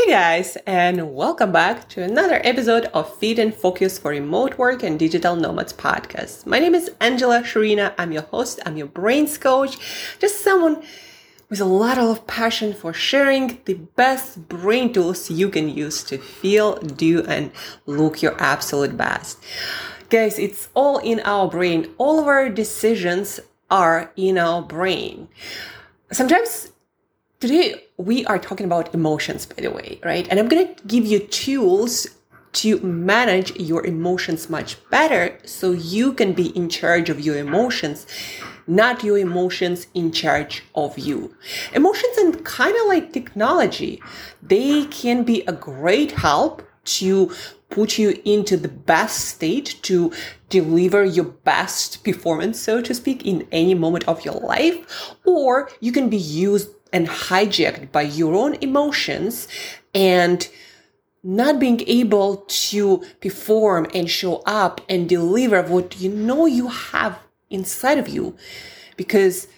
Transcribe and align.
Hey 0.00 0.12
guys, 0.12 0.56
and 0.66 1.14
welcome 1.14 1.52
back 1.52 1.86
to 1.90 2.02
another 2.02 2.40
episode 2.42 2.86
of 2.94 3.14
Feed 3.18 3.38
and 3.38 3.54
Focus 3.54 3.98
for 3.98 4.12
Remote 4.12 4.56
Work 4.56 4.82
and 4.82 4.98
Digital 4.98 5.36
Nomads 5.36 5.74
podcast. 5.74 6.46
My 6.46 6.58
name 6.58 6.74
is 6.74 6.90
Angela 7.02 7.42
Sharina. 7.42 7.92
I'm 7.98 8.10
your 8.10 8.22
host, 8.22 8.60
I'm 8.64 8.78
your 8.78 8.86
brains 8.86 9.36
coach, 9.36 9.76
just 10.18 10.40
someone 10.40 10.82
with 11.50 11.60
a 11.60 11.66
lot 11.66 11.98
of 11.98 12.26
passion 12.26 12.72
for 12.72 12.94
sharing 12.94 13.60
the 13.66 13.74
best 13.74 14.48
brain 14.48 14.90
tools 14.90 15.30
you 15.30 15.50
can 15.50 15.68
use 15.68 16.02
to 16.04 16.16
feel, 16.16 16.76
do, 16.76 17.22
and 17.26 17.52
look 17.84 18.22
your 18.22 18.40
absolute 18.42 18.96
best. 18.96 19.38
Guys, 20.08 20.38
it's 20.38 20.70
all 20.72 20.96
in 20.96 21.20
our 21.26 21.46
brain. 21.46 21.92
All 21.98 22.18
of 22.18 22.26
our 22.26 22.48
decisions 22.48 23.38
are 23.70 24.10
in 24.16 24.38
our 24.38 24.62
brain. 24.62 25.28
Sometimes 26.10 26.72
today 27.38 27.84
we 28.00 28.24
are 28.26 28.38
talking 28.38 28.66
about 28.66 28.94
emotions, 28.94 29.46
by 29.46 29.62
the 29.62 29.70
way, 29.70 30.00
right? 30.04 30.26
And 30.30 30.38
I'm 30.38 30.48
going 30.48 30.74
to 30.74 30.82
give 30.84 31.04
you 31.04 31.20
tools 31.20 32.06
to 32.52 32.80
manage 32.80 33.54
your 33.56 33.86
emotions 33.86 34.50
much 34.50 34.76
better 34.90 35.38
so 35.44 35.70
you 35.70 36.12
can 36.12 36.32
be 36.32 36.48
in 36.56 36.68
charge 36.68 37.08
of 37.08 37.20
your 37.20 37.36
emotions, 37.36 38.06
not 38.66 39.04
your 39.04 39.18
emotions 39.18 39.86
in 39.94 40.10
charge 40.10 40.64
of 40.74 40.98
you. 40.98 41.34
Emotions 41.72 42.16
and 42.18 42.44
kind 42.44 42.76
of 42.76 42.86
like 42.88 43.12
technology, 43.12 44.02
they 44.42 44.84
can 44.86 45.22
be 45.22 45.42
a 45.46 45.52
great 45.52 46.12
help 46.12 46.62
to 46.84 47.32
put 47.68 47.98
you 47.98 48.20
into 48.24 48.56
the 48.56 48.68
best 48.68 49.28
state 49.28 49.78
to 49.82 50.12
deliver 50.48 51.04
your 51.04 51.26
best 51.26 52.02
performance, 52.02 52.58
so 52.58 52.80
to 52.82 52.92
speak, 52.92 53.24
in 53.24 53.46
any 53.52 53.74
moment 53.74 54.08
of 54.08 54.24
your 54.24 54.34
life, 54.34 55.14
or 55.24 55.70
you 55.78 55.92
can 55.92 56.08
be 56.08 56.16
used 56.16 56.70
and 56.92 57.08
hijacked 57.08 57.92
by 57.92 58.02
your 58.02 58.34
own 58.34 58.54
emotions 58.60 59.48
and 59.94 60.48
not 61.22 61.58
being 61.58 61.82
able 61.86 62.38
to 62.48 63.04
perform 63.20 63.86
and 63.94 64.10
show 64.10 64.42
up 64.46 64.80
and 64.88 65.08
deliver 65.08 65.62
what 65.62 66.00
you 66.00 66.10
know 66.10 66.46
you 66.46 66.68
have 66.68 67.18
inside 67.50 67.98
of 67.98 68.08
you 68.08 68.36
because 68.96 69.48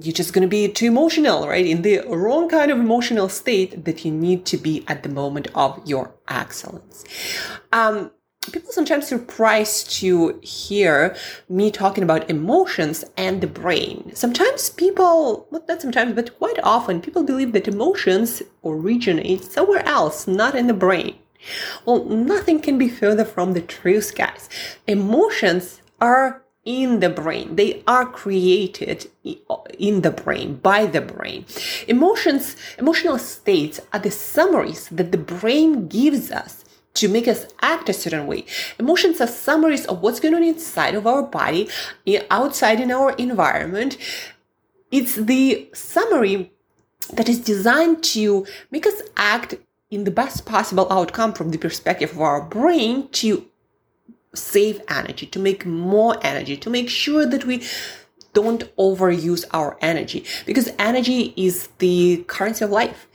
you're 0.00 0.12
just 0.12 0.32
going 0.32 0.42
to 0.42 0.48
be 0.48 0.68
too 0.68 0.86
emotional, 0.86 1.46
right? 1.46 1.66
In 1.66 1.82
the 1.82 2.00
wrong 2.08 2.48
kind 2.48 2.70
of 2.70 2.78
emotional 2.78 3.28
state 3.28 3.84
that 3.84 4.04
you 4.04 4.10
need 4.10 4.46
to 4.46 4.56
be 4.56 4.84
at 4.88 5.02
the 5.02 5.08
moment 5.08 5.48
of 5.54 5.80
your 5.86 6.14
excellence. 6.28 7.04
Um, 7.72 8.10
people 8.50 8.72
sometimes 8.72 9.06
surprised 9.06 9.90
to 9.98 10.40
hear 10.42 11.14
me 11.48 11.70
talking 11.70 12.02
about 12.02 12.28
emotions 12.28 13.04
and 13.16 13.40
the 13.40 13.46
brain. 13.46 14.10
Sometimes 14.14 14.70
people, 14.70 15.46
well, 15.50 15.64
not 15.68 15.80
sometimes, 15.80 16.14
but 16.14 16.36
quite 16.38 16.58
often, 16.62 17.00
people 17.00 17.22
believe 17.22 17.52
that 17.52 17.68
emotions 17.68 18.42
originate 18.64 19.44
somewhere 19.44 19.86
else, 19.86 20.26
not 20.26 20.56
in 20.56 20.66
the 20.66 20.74
brain. 20.74 21.16
Well, 21.84 22.04
nothing 22.04 22.60
can 22.60 22.78
be 22.78 22.88
further 22.88 23.24
from 23.24 23.52
the 23.52 23.62
truth, 23.62 24.14
guys. 24.16 24.48
Emotions 24.86 25.80
are 26.00 26.42
in 26.64 27.00
the 27.00 27.08
brain. 27.08 27.56
They 27.56 27.82
are 27.86 28.06
created 28.06 29.10
in 29.78 30.02
the 30.02 30.10
brain, 30.10 30.56
by 30.56 30.86
the 30.86 31.00
brain. 31.00 31.44
Emotions, 31.88 32.56
emotional 32.78 33.18
states 33.18 33.80
are 33.92 33.98
the 33.98 34.10
summaries 34.10 34.88
that 34.88 35.10
the 35.10 35.18
brain 35.18 35.88
gives 35.88 36.30
us 36.30 36.61
to 36.94 37.08
make 37.08 37.26
us 37.26 37.46
act 37.62 37.88
a 37.88 37.92
certain 37.92 38.26
way. 38.26 38.44
Emotions 38.78 39.20
are 39.20 39.26
summaries 39.26 39.86
of 39.86 40.02
what's 40.02 40.20
going 40.20 40.34
on 40.34 40.42
inside 40.42 40.94
of 40.94 41.06
our 41.06 41.22
body, 41.22 41.68
outside 42.30 42.80
in 42.80 42.90
our 42.90 43.12
environment. 43.12 43.96
It's 44.90 45.14
the 45.14 45.68
summary 45.72 46.52
that 47.14 47.28
is 47.28 47.40
designed 47.40 48.04
to 48.04 48.46
make 48.70 48.86
us 48.86 49.00
act 49.16 49.54
in 49.90 50.04
the 50.04 50.10
best 50.10 50.46
possible 50.46 50.86
outcome 50.90 51.32
from 51.32 51.50
the 51.50 51.58
perspective 51.58 52.12
of 52.12 52.20
our 52.20 52.42
brain 52.42 53.08
to 53.08 53.46
save 54.34 54.80
energy, 54.88 55.26
to 55.26 55.38
make 55.38 55.66
more 55.66 56.16
energy, 56.22 56.56
to 56.56 56.70
make 56.70 56.88
sure 56.88 57.26
that 57.26 57.44
we 57.44 57.62
don't 58.32 58.74
overuse 58.76 59.44
our 59.52 59.76
energy 59.80 60.24
because 60.46 60.70
energy 60.78 61.34
is 61.36 61.68
the 61.78 62.24
currency 62.26 62.64
of 62.64 62.70
life. 62.70 63.06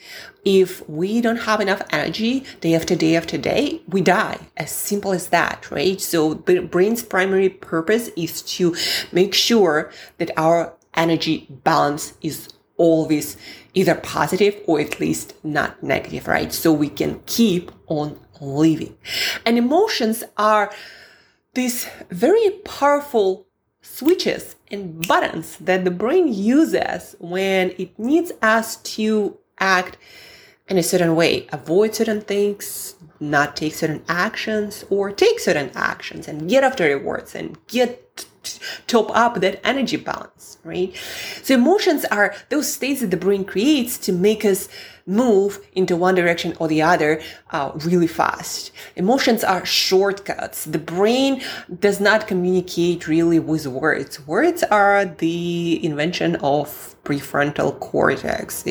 If 0.45 0.87
we 0.87 1.21
don't 1.21 1.37
have 1.37 1.59
enough 1.59 1.81
energy 1.91 2.45
day 2.61 2.75
after 2.75 2.95
day 2.95 3.15
after 3.15 3.37
day, 3.37 3.81
we 3.87 4.01
die. 4.01 4.39
As 4.55 4.71
simple 4.71 5.11
as 5.11 5.29
that, 5.29 5.69
right? 5.71 5.99
So 5.99 6.35
the 6.35 6.59
brain's 6.59 7.03
primary 7.03 7.49
purpose 7.49 8.09
is 8.15 8.41
to 8.43 8.75
make 9.11 9.33
sure 9.33 9.91
that 10.19 10.31
our 10.37 10.73
energy 10.93 11.47
balance 11.49 12.13
is 12.21 12.49
always 12.77 13.37
either 13.73 13.95
positive 13.95 14.55
or 14.67 14.79
at 14.79 14.99
least 14.99 15.33
not 15.43 15.81
negative, 15.83 16.27
right? 16.27 16.53
So 16.53 16.71
we 16.71 16.89
can 16.89 17.21
keep 17.25 17.71
on 17.87 18.19
living. 18.39 18.95
And 19.45 19.57
emotions 19.57 20.23
are 20.37 20.71
these 21.53 21.87
very 22.09 22.51
powerful 22.63 23.46
switches 23.87 24.55
and 24.69 25.05
buttons 25.07 25.57
that 25.57 25.85
the 25.85 25.91
brain 25.91 26.31
uses 26.33 27.15
when 27.19 27.71
it 27.77 27.97
needs 27.97 28.31
us 28.41 28.77
to 28.77 29.37
act 29.59 29.97
in 30.67 30.77
a 30.77 30.83
certain 30.83 31.15
way, 31.15 31.47
avoid 31.51 31.95
certain 31.95 32.21
things, 32.21 32.95
not 33.19 33.55
take 33.55 33.73
certain 33.73 34.03
actions, 34.07 34.83
or 34.89 35.11
take 35.11 35.39
certain 35.39 35.71
actions 35.75 36.27
and 36.27 36.49
get 36.49 36.63
after 36.63 36.85
rewards 36.85 37.35
and 37.35 37.57
get 37.67 38.25
top 38.87 39.09
up 39.15 39.41
that 39.41 39.65
energy 39.65 39.97
balance, 39.97 40.57
right? 40.63 40.95
So 41.43 41.53
emotions 41.53 42.05
are 42.05 42.35
those 42.49 42.71
states 42.71 43.01
that 43.01 43.11
the 43.11 43.17
brain 43.17 43.45
creates 43.45 43.97
to 43.99 44.11
make 44.11 44.45
us 44.45 44.69
move 45.05 45.65
into 45.73 45.95
one 45.95 46.15
direction 46.15 46.55
or 46.59 46.67
the 46.67 46.81
other 46.81 47.21
uh, 47.51 47.71
really 47.75 48.07
fast. 48.07 48.71
Emotions 48.95 49.43
are 49.43 49.65
shortcuts. 49.65 50.65
The 50.65 50.79
brain 50.79 51.41
does 51.79 51.99
not 51.99 52.27
communicate 52.27 53.07
really 53.07 53.39
with 53.39 53.67
words. 53.67 54.25
Words 54.27 54.63
are 54.63 55.05
the 55.05 55.83
invention 55.83 56.35
of 56.37 56.95
prefrontal 57.03 57.79
cortex. 57.79 58.63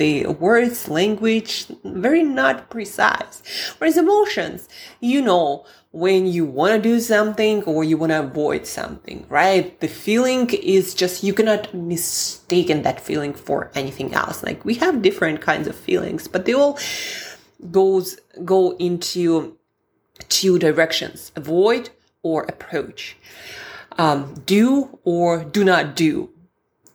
The 0.00 0.26
words, 0.26 0.88
language, 0.88 1.66
very 1.84 2.22
not 2.22 2.70
precise. 2.70 3.42
Whereas 3.76 3.98
emotions, 3.98 4.66
you 4.98 5.20
know, 5.20 5.66
when 5.92 6.26
you 6.26 6.46
want 6.46 6.72
to 6.72 6.80
do 6.80 7.00
something 7.00 7.62
or 7.64 7.84
you 7.84 7.98
want 7.98 8.10
to 8.10 8.20
avoid 8.20 8.66
something, 8.66 9.26
right? 9.28 9.78
The 9.80 9.88
feeling 9.88 10.48
is 10.54 10.94
just, 10.94 11.22
you 11.22 11.34
cannot 11.34 11.74
mistaken 11.74 12.80
that 12.82 12.98
feeling 12.98 13.34
for 13.34 13.70
anything 13.74 14.14
else. 14.14 14.42
Like 14.42 14.64
we 14.64 14.74
have 14.76 15.02
different 15.02 15.42
kinds 15.42 15.68
of 15.68 15.76
feelings, 15.76 16.26
but 16.26 16.46
they 16.46 16.54
all 16.54 16.78
goes, 17.70 18.18
go 18.42 18.76
into 18.78 19.58
two 20.30 20.58
directions, 20.58 21.30
avoid 21.36 21.90
or 22.22 22.44
approach. 22.44 23.18
Um, 23.98 24.32
do 24.46 24.98
or 25.04 25.44
do 25.44 25.62
not 25.62 25.94
do 25.94 26.30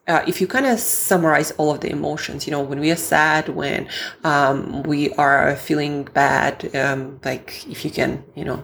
uh, 0.07 0.23
if 0.27 0.39
you 0.39 0.47
kind 0.47 0.65
of 0.65 0.79
summarize 0.79 1.51
all 1.51 1.71
of 1.71 1.81
the 1.81 1.89
emotions, 1.89 2.45
you 2.45 2.51
know, 2.51 2.61
when 2.61 2.79
we 2.79 2.91
are 2.91 2.95
sad, 2.95 3.49
when 3.49 3.87
um, 4.23 4.83
we 4.83 5.11
are 5.13 5.55
feeling 5.55 6.03
bad, 6.13 6.75
um, 6.75 7.19
like 7.23 7.67
if 7.67 7.83
you 7.83 7.91
can, 7.91 8.23
you 8.35 8.45
know, 8.45 8.63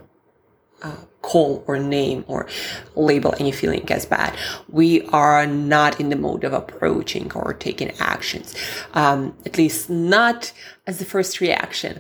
uh, 0.84 0.96
call 1.22 1.64
or 1.68 1.78
name 1.78 2.24
or 2.28 2.48
label 2.96 3.34
any 3.40 3.52
feeling 3.52 3.90
as 3.92 4.06
bad, 4.06 4.36
we 4.70 5.02
are 5.08 5.46
not 5.46 6.00
in 6.00 6.10
the 6.10 6.16
mode 6.16 6.44
of 6.44 6.54
approaching 6.54 7.32
or 7.34 7.54
taking 7.54 7.92
actions, 8.00 8.56
um, 8.94 9.36
at 9.46 9.58
least 9.58 9.90
not 9.90 10.52
as 10.88 11.00
the 11.00 11.06
first 11.06 11.40
reaction 11.40 12.00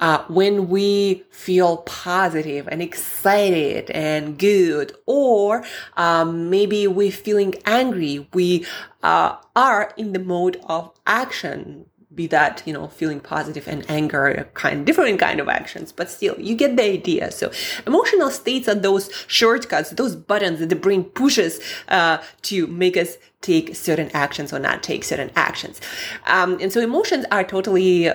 uh, 0.00 0.24
when 0.28 0.68
we 0.68 1.24
feel 1.30 1.78
positive 1.78 2.66
and 2.68 2.82
excited 2.82 3.90
and 3.90 4.38
good, 4.38 4.96
or 5.06 5.62
um, 5.96 6.50
maybe 6.50 6.86
we're 6.86 7.12
feeling 7.12 7.54
angry, 7.66 8.26
we 8.32 8.66
uh, 9.02 9.36
are 9.54 9.92
in 9.96 10.12
the 10.12 10.18
mode 10.18 10.60
of 10.64 10.90
action. 11.06 11.86
Be 12.12 12.26
that 12.26 12.64
you 12.66 12.72
know 12.72 12.88
feeling 12.88 13.20
positive 13.20 13.68
and 13.68 13.88
anger, 13.88 14.50
kind 14.54 14.84
different 14.84 15.20
kind 15.20 15.38
of 15.38 15.48
actions, 15.48 15.92
but 15.92 16.10
still 16.10 16.34
you 16.40 16.56
get 16.56 16.76
the 16.76 16.82
idea. 16.82 17.30
So 17.30 17.52
emotional 17.86 18.30
states 18.30 18.66
are 18.66 18.74
those 18.74 19.10
shortcuts, 19.28 19.90
those 19.90 20.16
buttons 20.16 20.58
that 20.58 20.70
the 20.70 20.76
brain 20.76 21.04
pushes 21.04 21.60
uh, 21.86 22.18
to 22.42 22.66
make 22.66 22.96
us 22.96 23.16
take 23.42 23.76
certain 23.76 24.10
actions 24.12 24.52
or 24.52 24.58
not 24.58 24.82
take 24.82 25.04
certain 25.04 25.30
actions. 25.36 25.80
Um, 26.26 26.58
and 26.60 26.72
so 26.72 26.80
emotions 26.80 27.26
are 27.30 27.44
totally 27.44 28.10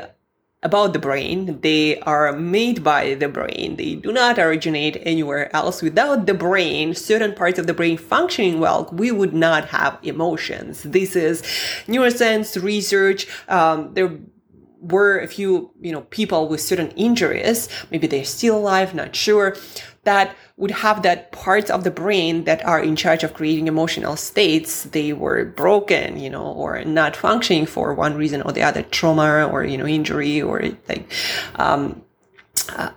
about 0.66 0.94
the 0.94 1.00
brain. 1.00 1.60
They 1.62 2.00
are 2.00 2.34
made 2.34 2.84
by 2.84 3.14
the 3.14 3.30
brain. 3.30 3.76
They 3.78 3.96
do 3.96 4.12
not 4.12 4.40
originate 4.40 4.98
anywhere 5.06 5.56
else. 5.56 5.84
Without 5.84 6.26
the 6.26 6.34
brain, 6.34 6.96
certain 6.96 7.34
parts 7.34 7.60
of 7.60 7.68
the 7.68 7.74
brain 7.74 7.98
functioning 7.98 8.60
well, 8.60 8.90
we 8.92 9.12
would 9.12 9.34
not 9.34 9.66
have 9.70 10.00
emotions. 10.02 10.82
This 10.82 11.16
is 11.16 11.44
neuroscience 11.88 12.62
research. 12.62 13.28
Um, 13.48 13.94
there 13.94 14.18
were 14.82 15.20
a 15.20 15.28
few, 15.28 15.72
you 15.82 15.92
know, 15.92 16.02
people 16.02 16.50
with 16.50 16.62
certain 16.62 16.90
injuries, 16.92 17.70
maybe 17.92 18.08
they're 18.08 18.26
still 18.26 18.58
alive, 18.58 18.94
not 18.94 19.16
sure, 19.16 19.56
that 20.06 20.36
would 20.58 20.72
have 20.72 21.02
that 21.04 21.32
parts 21.32 21.70
of 21.70 21.84
the 21.84 21.92
brain 21.92 22.46
that 22.46 22.66
are 22.66 22.82
in 22.82 22.96
charge 22.96 23.24
of 23.24 23.34
creating 23.34 23.68
emotional 23.68 24.16
states, 24.16 24.84
they 24.84 25.12
were 25.14 25.46
broken, 25.46 26.18
you 26.18 26.30
know, 26.30 26.46
or 26.46 26.84
not 26.86 27.16
functioning 27.16 27.66
for 27.66 27.94
one 27.94 28.16
reason 28.16 28.42
or 28.42 28.52
the 28.52 28.64
other, 28.64 28.84
trauma 28.84 29.46
or, 29.46 29.64
you 29.66 29.78
know, 29.78 29.86
injury 29.86 30.42
or 30.42 30.62
like, 30.88 31.12
um, 31.56 32.02
uh, 32.70 32.90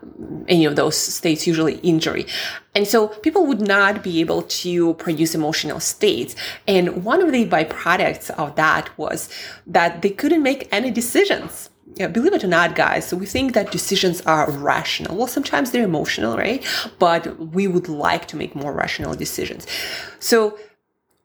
any 0.47 0.65
of 0.65 0.77
those 0.77 0.97
states, 0.97 1.47
usually 1.47 1.77
injury. 1.79 2.27
And 2.75 2.87
so 2.87 3.09
people 3.09 3.45
would 3.47 3.61
not 3.61 4.03
be 4.03 4.21
able 4.21 4.43
to 4.43 4.95
produce 4.95 5.35
emotional 5.35 5.81
states. 5.81 6.37
And 6.67 7.05
one 7.05 7.21
of 7.23 7.33
the 7.33 7.47
byproducts 7.47 8.31
of 8.31 8.55
that 8.57 8.97
was 8.97 9.29
that 9.67 10.03
they 10.03 10.11
couldn't 10.11 10.43
make 10.43 10.69
any 10.71 10.91
decisions. 10.91 11.71
Yeah, 11.99 12.07
believe 12.07 12.33
it 12.33 12.45
or 12.45 12.49
not, 12.49 12.77
guys, 12.77 13.09
so 13.09 13.17
we 13.17 13.27
think 13.27 13.55
that 13.55 13.73
decisions 13.73 14.21
are 14.23 14.49
rational. 14.51 15.17
Well, 15.17 15.27
sometimes 15.27 15.73
they're 15.73 15.85
emotional, 15.85 16.37
right? 16.37 16.65
But 17.01 17.39
we 17.39 17.67
would 17.67 17.89
like 17.89 18.29
to 18.29 18.37
make 18.37 18.55
more 18.55 18.73
rational 18.73 19.15
decisions. 19.15 19.67
So 20.21 20.57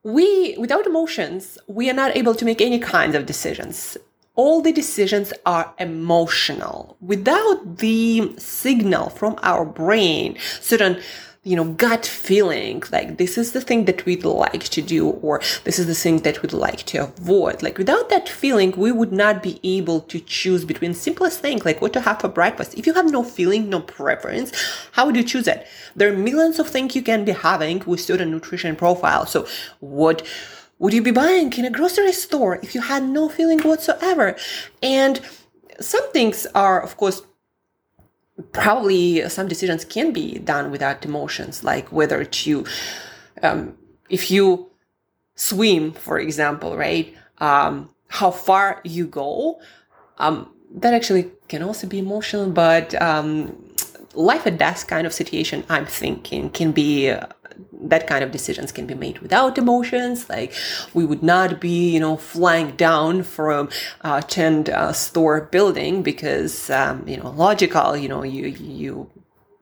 we, 0.03 0.55
without 0.57 0.87
emotions, 0.87 1.59
we 1.67 1.89
are 1.91 1.93
not 1.93 2.17
able 2.17 2.33
to 2.35 2.43
make 2.43 2.59
any 2.59 2.79
kinds 2.79 3.15
of 3.15 3.25
decisions 3.25 3.97
all 4.35 4.61
the 4.61 4.73
decisions 4.73 5.31
are 5.45 5.73
emotional. 5.77 6.97
Without 7.01 7.77
the 7.77 8.33
signal 8.39 9.09
from 9.09 9.37
our 9.43 9.63
brain, 9.63 10.37
certain 10.59 10.99
you 11.45 11.57
know, 11.57 11.73
gut 11.73 12.05
feeling, 12.05 12.81
like 12.93 13.17
this 13.17 13.37
is 13.37 13.51
the 13.51 13.59
thing 13.59 13.83
that 13.83 14.05
we'd 14.05 14.23
like 14.23 14.63
to 14.63 14.81
do, 14.81 15.09
or 15.09 15.41
this 15.65 15.77
is 15.77 15.87
the 15.87 15.93
thing 15.93 16.19
that 16.19 16.41
we'd 16.41 16.53
like 16.53 16.83
to 16.83 16.99
avoid. 16.99 17.61
Like 17.61 17.77
without 17.77 18.09
that 18.09 18.29
feeling, 18.29 18.71
we 18.77 18.93
would 18.93 19.11
not 19.11 19.43
be 19.43 19.59
able 19.61 19.99
to 20.01 20.21
choose 20.21 20.63
between 20.63 20.93
simplest 20.93 21.41
things, 21.41 21.65
like 21.65 21.81
what 21.81 21.91
to 21.93 22.01
have 22.01 22.21
for 22.21 22.29
breakfast. 22.29 22.77
If 22.77 22.87
you 22.87 22.93
have 22.93 23.11
no 23.11 23.23
feeling, 23.23 23.69
no 23.69 23.81
preference, 23.81 24.53
how 24.93 25.05
would 25.05 25.17
you 25.17 25.23
choose 25.23 25.47
it? 25.47 25.67
There 25.97 26.13
are 26.13 26.15
millions 26.15 26.59
of 26.59 26.69
things 26.69 26.95
you 26.95 27.01
can 27.01 27.25
be 27.25 27.33
having 27.33 27.83
with 27.85 27.99
certain 27.99 28.31
nutrition 28.31 28.77
profile. 28.77 29.25
So 29.25 29.45
what 29.81 30.25
would 30.79 30.93
you 30.93 31.01
be 31.01 31.11
buying 31.11 31.51
in 31.53 31.65
a 31.65 31.69
grocery 31.69 32.13
store 32.13 32.59
if 32.63 32.73
you 32.73 32.81
had 32.81 33.03
no 33.03 33.27
feeling 33.27 33.59
whatsoever? 33.59 34.37
And 34.81 35.19
some 35.81 36.09
things 36.11 36.47
are, 36.55 36.81
of 36.81 36.95
course, 36.95 37.21
probably 38.51 39.27
some 39.29 39.47
decisions 39.47 39.85
can 39.85 40.11
be 40.11 40.39
done 40.39 40.71
without 40.71 41.05
emotions, 41.05 41.63
like 41.63 41.91
whether 41.91 42.23
to, 42.23 42.65
um, 43.41 43.77
if 44.09 44.31
you 44.31 44.69
swim, 45.35 45.91
for 45.91 46.19
example, 46.19 46.75
right? 46.77 47.15
Um, 47.39 47.89
how 48.07 48.31
far 48.31 48.81
you 48.83 49.05
go, 49.07 49.59
um, 50.17 50.51
that 50.75 50.93
actually 50.93 51.31
can 51.47 51.61
also 51.63 51.87
be 51.87 51.99
emotional, 51.99 52.49
but 52.49 52.99
um, 53.01 53.55
life 54.13 54.45
and 54.45 54.57
death 54.57 54.87
kind 54.87 55.05
of 55.05 55.13
situation, 55.13 55.63
I'm 55.69 55.85
thinking, 55.85 56.49
can 56.49 56.71
be 56.71 57.13
that 57.83 58.07
kind 58.07 58.23
of 58.23 58.31
decisions 58.31 58.71
can 58.71 58.85
be 58.85 58.93
made 58.93 59.19
without 59.19 59.57
emotions. 59.57 60.29
Like 60.29 60.53
we 60.93 61.05
would 61.05 61.23
not 61.23 61.59
be, 61.59 61.91
you 61.91 61.99
know, 61.99 62.17
flying 62.17 62.75
down 62.75 63.23
from 63.23 63.69
a 64.01 64.21
10 64.21 64.69
uh, 64.69 64.93
store 64.93 65.41
building 65.41 66.03
because, 66.03 66.69
um, 66.69 67.07
you 67.07 67.17
know, 67.17 67.29
logical, 67.31 67.97
you 67.97 68.09
know, 68.09 68.23
you, 68.23 68.47
you 68.47 69.09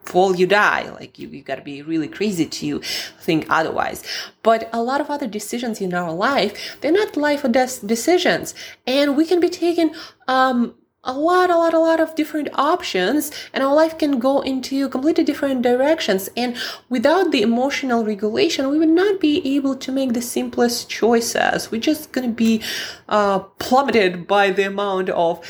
fall, 0.03 0.35
you 0.35 0.47
die. 0.47 0.89
Like 0.89 1.17
you, 1.19 1.27
you 1.27 1.41
gotta 1.41 1.61
be 1.61 1.81
really 1.81 2.07
crazy 2.07 2.45
to 2.45 2.79
think 2.79 3.45
otherwise. 3.49 4.03
But 4.43 4.69
a 4.73 4.81
lot 4.81 5.01
of 5.01 5.09
other 5.09 5.27
decisions 5.27 5.81
in 5.81 5.93
our 5.93 6.11
life, 6.11 6.77
they're 6.81 6.91
not 6.91 7.17
life 7.17 7.43
or 7.43 7.49
death 7.49 7.85
decisions. 7.85 8.53
And 8.85 9.15
we 9.15 9.25
can 9.25 9.39
be 9.39 9.49
taken, 9.49 9.93
um, 10.27 10.75
a 11.03 11.13
lot, 11.13 11.49
a 11.49 11.57
lot, 11.57 11.73
a 11.73 11.79
lot 11.79 11.99
of 11.99 12.13
different 12.15 12.49
options, 12.53 13.31
and 13.53 13.63
our 13.63 13.73
life 13.73 13.97
can 13.97 14.19
go 14.19 14.41
into 14.41 14.87
completely 14.89 15.23
different 15.23 15.63
directions. 15.63 16.29
And 16.37 16.55
without 16.89 17.31
the 17.31 17.41
emotional 17.41 18.05
regulation, 18.05 18.69
we 18.69 18.77
would 18.77 18.89
not 18.89 19.19
be 19.19 19.55
able 19.55 19.75
to 19.77 19.91
make 19.91 20.13
the 20.13 20.21
simplest 20.21 20.89
choices. 20.89 21.71
We're 21.71 21.81
just 21.81 22.13
to 22.13 22.27
be 22.27 22.61
uh, 23.09 23.39
plummeted 23.39 24.27
by 24.27 24.51
the 24.51 24.67
amount 24.67 25.09
of 25.09 25.43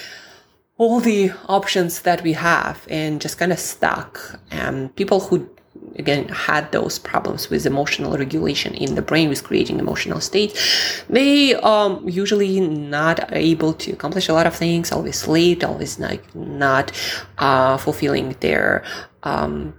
all 0.78 1.00
the 1.00 1.32
options 1.48 2.02
that 2.02 2.24
we 2.24 2.34
have 2.34 2.88
and 2.90 3.22
just 3.22 3.38
kind 3.38 3.52
of 3.52 3.60
stuck. 3.60 4.40
And 4.50 4.96
people 4.96 5.20
who 5.20 5.50
again 5.98 6.28
had 6.30 6.72
those 6.72 6.98
problems 6.98 7.50
with 7.50 7.66
emotional 7.66 8.18
regulation 8.18 8.74
in 8.74 8.96
the 8.96 9.02
brain 9.02 9.30
with 9.30 9.44
creating 9.44 9.80
emotional 9.80 10.22
states 10.22 11.04
they 11.10 11.56
um 11.56 12.08
usually 12.08 12.60
not 12.60 13.20
able 13.34 13.74
to 13.74 13.92
accomplish 13.92 14.30
a 14.30 14.34
lot 14.34 14.48
of 14.48 14.56
things 14.56 14.92
always 14.92 15.28
late 15.28 15.64
always 15.64 16.00
like 16.00 16.24
not 16.36 16.92
uh 17.40 17.78
fulfilling 17.78 18.36
their 18.40 18.84
um 19.24 19.74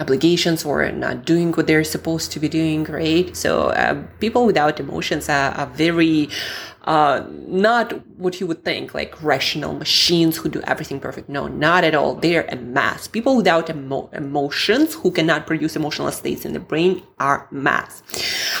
obligations 0.00 0.64
or 0.64 0.90
not 0.92 1.24
doing 1.24 1.52
what 1.52 1.66
they're 1.66 1.84
supposed 1.84 2.30
to 2.32 2.40
be 2.40 2.48
doing 2.48 2.84
right? 2.84 3.34
So 3.36 3.68
uh, 3.68 4.02
people 4.20 4.44
without 4.44 4.78
emotions 4.78 5.28
are, 5.28 5.52
are 5.52 5.66
very 5.68 6.28
uh, 6.86 7.24
not 7.48 7.92
what 8.16 8.40
you 8.40 8.46
would 8.46 8.64
think, 8.64 8.94
like 8.94 9.20
rational 9.22 9.74
machines 9.74 10.36
who 10.36 10.48
do 10.48 10.60
everything 10.62 11.00
perfect. 11.00 11.28
No, 11.28 11.48
not 11.48 11.82
at 11.82 11.94
all. 11.94 12.14
They're 12.14 12.46
a 12.48 12.56
mass. 12.56 13.08
People 13.08 13.36
without 13.36 13.68
emo- 13.68 14.08
emotions 14.12 14.94
who 14.94 15.10
cannot 15.10 15.46
produce 15.46 15.74
emotional 15.74 16.10
states 16.12 16.44
in 16.44 16.52
the 16.52 16.60
brain 16.60 17.02
are 17.18 17.48
mass. 17.50 18.02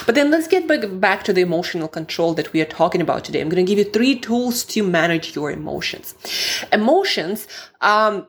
But 0.06 0.16
then 0.16 0.30
let's 0.30 0.48
get 0.48 0.66
back, 0.66 0.80
back 1.00 1.22
to 1.24 1.32
the 1.32 1.40
emotional 1.40 1.86
control 1.86 2.34
that 2.34 2.52
we 2.52 2.60
are 2.60 2.66
talking 2.66 3.00
about 3.00 3.24
today. 3.24 3.40
I'm 3.40 3.48
going 3.48 3.64
to 3.64 3.70
give 3.74 3.78
you 3.78 3.90
three 3.92 4.18
tools 4.18 4.64
to 4.64 4.82
manage 4.82 5.36
your 5.36 5.52
emotions. 5.52 6.14
Emotions, 6.72 7.46
um, 7.80 8.26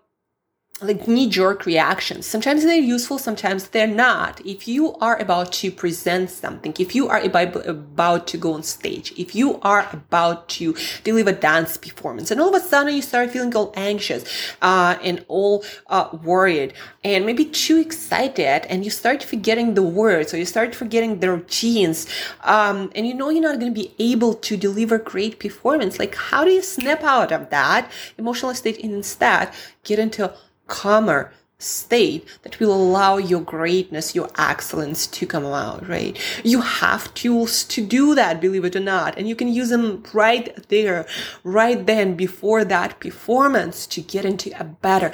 like 0.82 1.08
knee 1.08 1.28
jerk 1.28 1.66
reactions. 1.66 2.26
Sometimes 2.26 2.64
they're 2.64 2.76
useful, 2.76 3.18
sometimes 3.18 3.70
they're 3.70 3.88
not. 3.88 4.40
If 4.46 4.68
you 4.68 4.94
are 4.96 5.18
about 5.20 5.52
to 5.54 5.72
present 5.72 6.30
something, 6.30 6.76
if 6.78 6.94
you 6.94 7.08
are 7.08 7.20
about 7.20 8.28
to 8.28 8.38
go 8.38 8.54
on 8.54 8.64
stage, 8.64 9.12
if 9.18 9.34
you 9.34 9.60
are 9.62 9.90
about 9.92 10.50
to 10.50 10.76
deliver 11.04 11.32
dance 11.32 11.78
performance, 11.78 12.30
and 12.30 12.40
all 12.40 12.54
of 12.54 12.62
a 12.62 12.64
sudden 12.64 12.94
you 12.94 13.02
start 13.02 13.32
feeling 13.32 13.56
all 13.56 13.74
anxious 13.76 14.24
uh, 14.62 14.98
and 15.04 15.26
all 15.28 15.64
uh, 15.88 16.10
worried 16.24 16.74
and 17.04 17.26
maybe 17.26 17.46
too 17.46 17.80
excited, 17.80 18.66
and 18.70 18.86
you 18.86 18.92
start 18.92 19.24
forgetting 19.24 19.74
the 19.74 19.84
words 19.84 20.34
or 20.34 20.38
you 20.38 20.46
start 20.46 20.76
forgetting 20.76 21.20
the 21.22 21.32
routines, 21.32 22.08
um, 22.44 22.92
and 22.94 23.08
you 23.08 23.16
know 23.16 23.30
you're 23.30 23.42
not 23.42 23.60
going 23.60 23.74
to 23.74 23.82
be 23.82 23.94
able 23.98 24.36
to 24.36 24.56
deliver 24.56 25.00
great 25.00 25.40
performance, 25.40 25.98
like 25.98 26.14
how 26.16 26.44
do 26.44 26.52
you 26.52 26.62
snap 26.62 27.04
out 27.04 27.32
of 27.32 27.50
that 27.50 27.92
emotional 28.20 28.54
state 28.54 28.84
and 28.84 28.94
instead 28.94 29.52
get 29.84 29.98
into 29.98 30.32
calmer 30.68 31.32
state 31.60 32.28
that 32.44 32.60
will 32.60 32.72
allow 32.72 33.18
your 33.18 33.42
greatness, 33.42 34.14
your 34.14 34.30
excellence 34.38 35.08
to 35.08 35.26
come 35.26 35.46
out, 35.46 35.88
right? 35.88 36.16
You 36.44 36.62
have 36.62 37.12
tools 37.16 37.64
to 37.66 37.84
do 37.84 38.14
that, 38.14 38.40
believe 38.40 38.64
it 38.64 38.76
or 38.76 38.80
not. 38.80 39.18
And 39.18 39.28
you 39.28 39.36
can 39.36 39.48
use 39.48 39.70
them 39.70 40.04
right 40.14 40.56
there, 40.70 41.08
right 41.44 41.84
then 41.84 42.16
before 42.16 42.64
that 42.66 43.00
performance 43.00 43.88
to 43.88 44.02
get 44.02 44.24
into 44.24 44.52
a 44.60 44.66
better, 44.66 45.12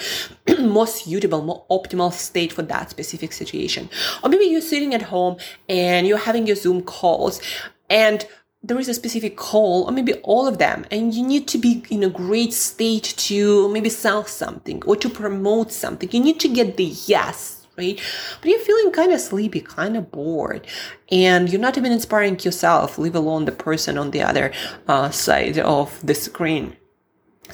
more 0.59 0.87
suitable, 0.87 1.41
more 1.41 1.65
optimal 1.71 2.11
state 2.11 2.51
for 2.51 2.63
that 2.63 2.89
specific 2.89 3.31
situation. 3.31 3.89
Or 4.21 4.29
maybe 4.29 4.45
you're 4.45 4.61
sitting 4.61 4.93
at 4.93 5.03
home 5.03 5.37
and 5.69 6.05
you're 6.07 6.17
having 6.17 6.45
your 6.45 6.57
Zoom 6.57 6.81
calls 6.81 7.41
and 7.89 8.27
there 8.63 8.79
is 8.79 8.87
a 8.87 8.93
specific 8.93 9.35
call 9.35 9.83
or 9.83 9.91
maybe 9.91 10.13
all 10.23 10.47
of 10.47 10.57
them 10.57 10.85
and 10.89 11.13
you 11.13 11.25
need 11.25 11.47
to 11.49 11.57
be 11.57 11.83
in 11.89 12.03
a 12.03 12.09
great 12.09 12.53
state 12.53 13.13
to 13.17 13.67
maybe 13.69 13.89
sell 13.89 14.23
something 14.25 14.81
or 14.85 14.95
to 14.95 15.09
promote 15.09 15.71
something. 15.71 16.09
You 16.11 16.21
need 16.21 16.39
to 16.39 16.47
get 16.47 16.77
the 16.77 16.85
yes 16.85 17.59
right? 17.77 17.99
But 18.41 18.49
you're 18.49 18.59
feeling 18.59 18.91
kind 18.91 19.11
of 19.11 19.19
sleepy 19.19 19.61
kind 19.61 19.97
of 19.97 20.11
bored 20.11 20.67
and 21.11 21.49
you're 21.51 21.61
not 21.61 21.77
even 21.77 21.91
inspiring 21.91 22.39
yourself 22.39 22.97
leave 22.97 23.15
alone 23.15 23.45
the 23.45 23.51
person 23.51 23.97
on 23.97 24.11
the 24.11 24.21
other 24.21 24.53
uh, 24.87 25.09
side 25.09 25.57
of 25.59 25.99
the 26.05 26.13
screen 26.13 26.77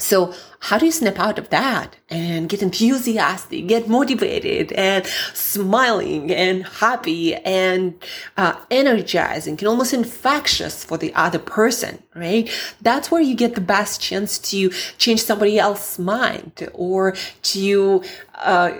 so 0.02 0.34
how 0.60 0.78
do 0.78 0.86
you 0.86 0.92
snap 0.92 1.18
out 1.18 1.38
of 1.38 1.48
that 1.48 1.96
and 2.10 2.48
get 2.48 2.62
enthusiastic, 2.62 3.66
get 3.66 3.88
motivated 3.88 4.72
and 4.72 5.06
smiling 5.32 6.30
and 6.30 6.66
happy 6.66 7.34
and 7.34 7.94
uh, 8.36 8.54
energizing 8.70 9.58
and 9.58 9.66
almost 9.66 9.94
infectious 9.94 10.84
for 10.84 10.98
the 10.98 11.14
other 11.14 11.38
person, 11.38 12.02
right? 12.14 12.50
That's 12.82 13.10
where 13.10 13.22
you 13.22 13.34
get 13.34 13.54
the 13.54 13.60
best 13.60 14.00
chance 14.00 14.38
to 14.50 14.70
change 14.98 15.22
somebody 15.22 15.58
else's 15.58 15.98
mind 15.98 16.68
or 16.74 17.14
to 17.42 18.02
uh, 18.34 18.72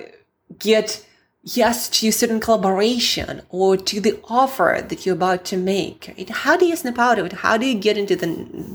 get 0.58 1.06
yes 1.42 1.88
to 1.88 2.12
certain 2.12 2.38
collaboration 2.38 3.40
or 3.49 3.75
to 3.75 3.99
the 3.99 4.20
offer 4.25 4.85
that 4.87 5.06
you're 5.06 5.14
about 5.14 5.42
to 5.42 5.56
make. 5.56 6.12
Right? 6.18 6.28
how 6.28 6.54
do 6.54 6.66
you 6.66 6.76
snap 6.76 6.99
out 6.99 7.18
of 7.18 7.25
it? 7.25 7.32
How 7.32 7.56
do 7.56 7.64
you 7.64 7.78
get 7.78 7.97
into 7.97 8.14
the 8.14 8.26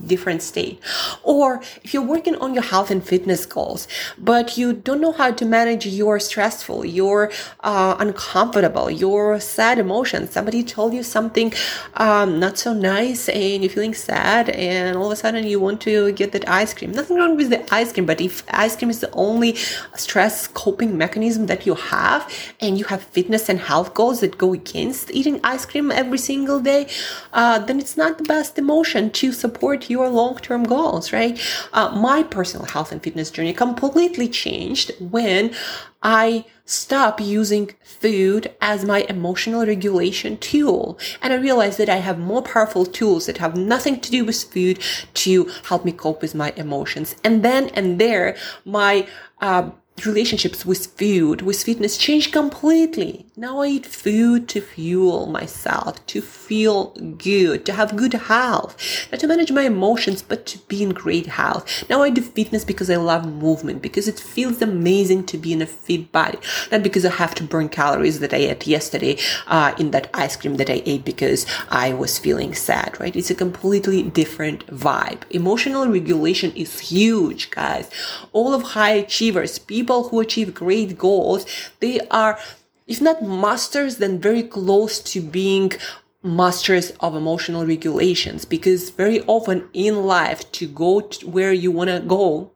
different 0.08 0.42
state? 0.42 0.80
Or 1.22 1.62
if 1.84 1.94
you're 1.94 2.02
working 2.02 2.36
on 2.38 2.56
your 2.56 2.64
health 2.64 2.90
and 2.90 3.06
fitness 3.06 3.46
goals 3.46 3.88
but 4.18 4.58
you 4.58 4.74
don't 4.74 5.00
know 5.00 5.12
how 5.12 5.32
to 5.32 5.46
manage 5.46 5.86
your 5.86 6.20
stressful 6.20 6.86
your 6.86 7.32
uh, 7.60 7.98
uncomfortable 8.00 8.90
your 8.90 9.40
sad 9.40 9.78
emotions. 9.78 10.32
Somebody 10.32 10.64
told 10.64 10.96
you 10.96 11.04
something 11.04 11.54
um, 11.94 12.40
not 12.40 12.58
so 12.58 12.74
nice 12.74 13.30
and 13.30 13.64
you're 13.64 13.72
feeling 13.72 13.94
sad 13.94 14.50
and 14.50 14.98
all 14.98 15.06
of 15.06 15.12
a 15.12 15.16
sudden 15.16 15.46
you 15.46 15.60
want 15.60 15.82
to 15.82 16.14
get 16.14 16.32
that 16.32 16.50
ice 16.50 16.74
cream. 16.74 16.94
Nothing 16.94 17.18
wrong 17.18 17.38
with 17.38 17.52
the 17.52 17.62
ice 17.72 17.94
cream 17.94 18.08
but 18.08 18.20
if 18.20 18.42
ice 18.50 18.76
cream 18.76 18.90
is 18.90 19.02
the 19.02 19.12
only 19.12 19.54
stress 19.96 20.48
coping 20.48 20.98
mechanism 20.98 21.46
that 21.46 21.68
you 21.68 21.76
have 21.76 22.28
and 22.60 22.78
you 22.78 22.86
have 22.86 23.04
fitness 23.04 23.50
and 23.50 23.60
health 23.60 23.94
goals 23.94 24.22
that 24.22 24.38
go 24.38 24.54
against 24.54 25.12
eating 25.12 25.40
ice 25.44 25.66
cream 25.66 25.92
every 25.92 26.18
single 26.18 26.60
day, 26.60 26.88
uh, 27.34 27.60
then 27.60 27.80
it's 27.80 27.98
not 27.98 28.18
the 28.18 28.24
best 28.24 28.58
emotion 28.58 29.10
to 29.12 29.32
support 29.32 29.90
your 29.90 30.10
long 30.10 30.38
term 30.38 30.64
goals, 30.64 31.12
right? 31.12 31.40
Uh, 31.74 31.90
my 31.92 32.24
personal 32.24 32.66
health 32.66 32.92
and 32.92 33.04
fitness 33.04 33.32
journey 33.32 33.54
completely 33.54 34.28
changed 34.28 34.92
when 35.00 35.54
I 36.02 36.46
stopped 36.66 37.22
using 37.22 37.72
food 37.84 38.54
as 38.62 38.86
my 38.86 39.06
emotional 39.10 39.66
regulation 39.66 40.38
tool. 40.38 41.00
And 41.22 41.34
I 41.34 41.38
realized 41.38 41.78
that 41.80 41.90
I 41.90 41.98
have 41.98 42.20
more 42.20 42.42
powerful 42.42 42.86
tools 42.86 43.26
that 43.26 43.38
have 43.38 43.56
nothing 43.56 44.00
to 44.02 44.12
do 44.12 44.26
with 44.26 44.44
food 44.44 44.80
to 45.16 45.50
help 45.68 45.86
me 45.86 45.92
cope 45.92 46.22
with 46.22 46.36
my 46.36 46.54
emotions. 46.56 47.16
And 47.24 47.44
then 47.44 47.70
and 47.70 48.00
there, 48.00 48.36
my 48.66 49.08
uh, 49.42 49.72
relationships 50.04 50.66
with 50.66 50.88
food, 50.98 51.42
with 51.42 51.64
fitness 51.64 51.98
changed 51.98 52.34
completely. 52.34 53.26
Now 53.38 53.62
I 53.62 53.68
eat 53.68 53.86
food 53.86 54.50
to 54.50 54.62
fuel 54.62 55.26
myself, 55.26 56.06
to 56.08 56.22
feel 56.22 56.88
good, 57.18 57.66
to 57.66 57.74
have 57.74 57.96
good 57.96 58.14
health, 58.14 58.76
not 59.12 59.22
to 59.22 59.28
manage 59.28 59.52
my 59.54 59.62
emotions, 59.62 60.22
but 60.22 60.46
to 60.48 60.58
be 60.68 60.84
in 60.84 60.90
great 60.90 61.28
health. 61.28 61.90
Now 61.90 62.04
I 62.04 62.10
do 62.10 62.22
fitness 62.22 62.66
because 62.66 62.90
I 62.90 62.98
love 62.98 63.26
movement, 63.26 63.82
because 63.82 64.08
it 64.08 64.20
feels 64.20 64.62
amazing 64.62 65.28
to 65.28 65.38
be 65.38 65.54
in 65.54 65.62
a 65.62 65.66
fit 65.66 66.12
body, 66.12 66.40
not 66.72 66.84
because 66.84 67.06
I 67.06 67.12
have 67.12 67.34
to 67.36 67.44
burn 67.44 67.70
calories 67.70 68.20
that 68.20 68.34
I 68.34 68.38
ate 68.38 68.68
yesterday 68.68 69.18
uh, 69.48 69.74
in 69.80 69.92
that 69.92 70.10
ice 70.14 70.36
cream 70.36 70.58
that 70.58 70.70
I 70.70 70.84
ate 70.86 71.06
because 71.06 71.46
I 71.70 71.94
was 71.94 72.20
feeling 72.20 72.54
sad, 72.54 73.00
right? 73.00 73.16
It's 73.16 73.32
a 73.32 73.36
completely 73.36 74.04
different 74.04 74.68
vibe. 74.68 75.22
Emotional 75.30 75.88
regulation 75.88 76.52
is 76.52 76.80
huge, 76.80 77.50
guys. 77.50 77.90
All 78.34 78.54
of 78.54 78.62
high 78.62 78.94
achievers, 78.94 79.58
people 79.58 79.85
people 79.86 80.10
who 80.10 80.20
achieve 80.20 80.56
great 80.56 80.98
goals, 80.98 81.46
they 81.80 82.00
are, 82.10 82.40
if 82.88 83.00
not 83.00 83.22
masters, 83.22 83.98
then 83.98 84.20
very 84.20 84.42
close 84.42 85.00
to 85.00 85.22
being 85.22 85.72
masters 86.24 86.92
of 87.02 87.16
emotional 87.16 87.68
regulations. 87.68 88.46
Because 88.46 88.90
very 88.90 89.22
often 89.28 89.70
in 89.74 90.04
life 90.08 90.52
to 90.54 90.66
go 90.68 91.02
to 91.02 91.30
where 91.30 91.54
you 91.54 91.70
want 91.72 91.92
to 91.92 92.00
go 92.00 92.52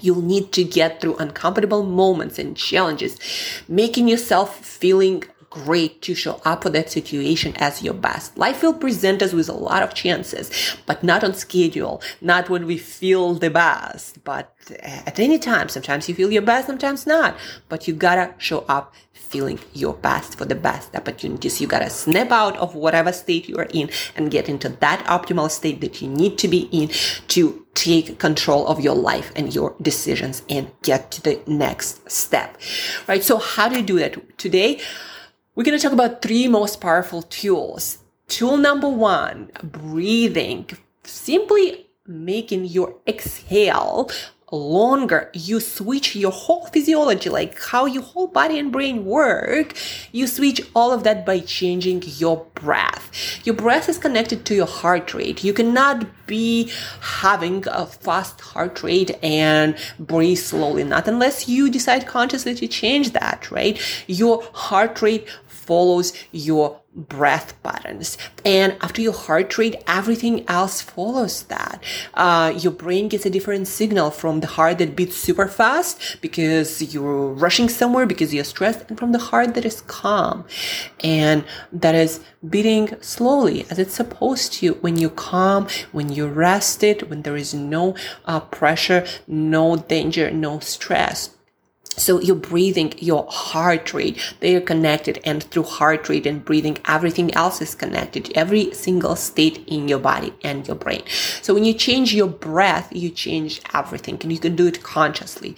You'll 0.00 0.22
need 0.22 0.52
to 0.52 0.64
get 0.64 1.00
through 1.00 1.16
uncomfortable 1.16 1.82
moments 1.82 2.38
and 2.38 2.56
challenges, 2.56 3.16
making 3.68 4.08
yourself 4.08 4.58
feeling 4.58 5.22
great 5.54 6.02
to 6.02 6.16
show 6.16 6.40
up 6.44 6.64
for 6.64 6.70
that 6.70 6.90
situation 6.90 7.54
as 7.56 7.80
your 7.80 7.94
best. 7.94 8.36
Life 8.36 8.60
will 8.60 8.74
present 8.74 9.22
us 9.22 9.32
with 9.32 9.48
a 9.48 9.52
lot 9.52 9.84
of 9.84 9.94
chances, 9.94 10.50
but 10.84 11.04
not 11.04 11.22
on 11.22 11.32
schedule, 11.34 12.02
not 12.20 12.50
when 12.50 12.66
we 12.66 12.76
feel 12.76 13.34
the 13.34 13.50
best, 13.50 14.22
but 14.24 14.52
uh, 14.70 14.74
at 15.06 15.20
any 15.20 15.38
time. 15.38 15.68
Sometimes 15.68 16.08
you 16.08 16.14
feel 16.16 16.32
your 16.32 16.42
best, 16.42 16.66
sometimes 16.66 17.06
not, 17.06 17.36
but 17.68 17.86
you 17.86 17.94
gotta 17.94 18.34
show 18.38 18.64
up 18.68 18.92
feeling 19.12 19.60
your 19.72 19.94
best 19.94 20.36
for 20.36 20.44
the 20.44 20.56
best 20.56 20.94
opportunities. 20.96 21.60
You 21.60 21.68
gotta 21.68 21.88
snap 21.88 22.32
out 22.32 22.56
of 22.56 22.74
whatever 22.74 23.12
state 23.12 23.48
you 23.48 23.56
are 23.56 23.68
in 23.72 23.90
and 24.16 24.32
get 24.32 24.48
into 24.48 24.68
that 24.68 25.04
optimal 25.06 25.50
state 25.50 25.80
that 25.82 26.02
you 26.02 26.08
need 26.08 26.36
to 26.38 26.48
be 26.48 26.68
in 26.72 26.88
to 27.28 27.64
take 27.74 28.18
control 28.18 28.66
of 28.66 28.80
your 28.80 28.94
life 28.96 29.30
and 29.36 29.54
your 29.54 29.76
decisions 29.80 30.42
and 30.48 30.70
get 30.82 31.12
to 31.12 31.22
the 31.22 31.40
next 31.46 32.10
step. 32.10 32.58
Right? 33.06 33.22
So 33.22 33.38
how 33.38 33.68
do 33.68 33.76
you 33.76 33.82
do 33.82 33.98
that? 34.00 34.38
Today, 34.38 34.80
we're 35.54 35.64
going 35.64 35.78
to 35.78 35.82
talk 35.82 35.92
about 35.92 36.20
three 36.20 36.48
most 36.48 36.80
powerful 36.80 37.22
tools. 37.22 37.98
Tool 38.26 38.56
number 38.56 38.88
one, 38.88 39.50
breathing. 39.62 40.68
Simply 41.04 41.86
making 42.06 42.64
your 42.64 42.96
exhale 43.06 44.10
longer. 44.54 45.30
You 45.32 45.60
switch 45.60 46.14
your 46.14 46.30
whole 46.30 46.66
physiology, 46.66 47.28
like 47.30 47.60
how 47.60 47.86
your 47.86 48.02
whole 48.02 48.26
body 48.26 48.58
and 48.58 48.70
brain 48.70 49.04
work. 49.04 49.74
You 50.12 50.26
switch 50.26 50.60
all 50.74 50.92
of 50.92 51.02
that 51.04 51.26
by 51.26 51.40
changing 51.40 52.02
your 52.04 52.46
breath. 52.54 53.10
Your 53.44 53.54
breath 53.54 53.88
is 53.88 53.98
connected 53.98 54.44
to 54.46 54.54
your 54.54 54.66
heart 54.66 55.14
rate. 55.14 55.44
You 55.44 55.52
cannot 55.52 56.06
be 56.26 56.70
having 57.00 57.64
a 57.68 57.86
fast 57.86 58.40
heart 58.40 58.82
rate 58.82 59.18
and 59.22 59.76
breathe 59.98 60.38
slowly, 60.38 60.84
not 60.84 61.08
unless 61.08 61.48
you 61.48 61.70
decide 61.70 62.06
consciously 62.06 62.54
to 62.54 62.68
change 62.68 63.10
that, 63.12 63.50
right? 63.50 63.78
Your 64.06 64.42
heart 64.52 65.02
rate 65.02 65.28
follows 65.64 66.12
your 66.32 66.80
breath 66.94 67.60
patterns. 67.62 68.16
And 68.44 68.76
after 68.80 69.02
your 69.02 69.12
heart 69.12 69.58
rate, 69.58 69.82
everything 69.86 70.44
else 70.48 70.80
follows 70.80 71.42
that. 71.44 71.82
Uh, 72.14 72.52
your 72.56 72.72
brain 72.72 73.08
gets 73.08 73.26
a 73.26 73.30
different 73.30 73.66
signal 73.66 74.10
from 74.10 74.40
the 74.40 74.46
heart 74.46 74.78
that 74.78 74.94
beats 74.94 75.16
super 75.16 75.48
fast 75.48 76.18
because 76.20 76.94
you're 76.94 77.28
rushing 77.32 77.68
somewhere 77.68 78.06
because 78.06 78.32
you're 78.32 78.44
stressed 78.44 78.88
and 78.88 78.98
from 78.98 79.12
the 79.12 79.18
heart 79.18 79.54
that 79.54 79.64
is 79.64 79.80
calm 79.82 80.44
and 81.02 81.44
that 81.72 81.94
is 81.94 82.20
beating 82.48 82.96
slowly 83.00 83.66
as 83.70 83.78
it's 83.78 83.94
supposed 83.94 84.52
to 84.54 84.74
when 84.74 84.96
you're 84.96 85.10
calm, 85.10 85.66
when 85.90 86.10
you're 86.10 86.28
rested, 86.28 87.10
when 87.10 87.22
there 87.22 87.36
is 87.36 87.52
no 87.52 87.96
uh, 88.26 88.38
pressure, 88.40 89.04
no 89.26 89.76
danger, 89.76 90.30
no 90.30 90.60
stress. 90.60 91.33
So 91.96 92.20
your 92.20 92.36
breathing, 92.36 92.94
your 92.98 93.26
heart 93.30 93.94
rate, 93.94 94.18
they 94.40 94.54
are 94.56 94.60
connected 94.60 95.20
and 95.24 95.42
through 95.42 95.62
heart 95.64 96.08
rate 96.08 96.26
and 96.26 96.44
breathing, 96.44 96.78
everything 96.86 97.32
else 97.34 97.60
is 97.62 97.74
connected. 97.74 98.32
Every 98.34 98.74
single 98.74 99.16
state 99.16 99.64
in 99.66 99.88
your 99.88 100.00
body 100.00 100.34
and 100.42 100.66
your 100.66 100.76
brain. 100.76 101.02
So 101.40 101.54
when 101.54 101.64
you 101.64 101.72
change 101.72 102.12
your 102.12 102.26
breath, 102.26 102.88
you 102.92 103.10
change 103.10 103.60
everything 103.72 104.18
and 104.22 104.32
you 104.32 104.38
can 104.38 104.56
do 104.56 104.66
it 104.66 104.82
consciously. 104.82 105.56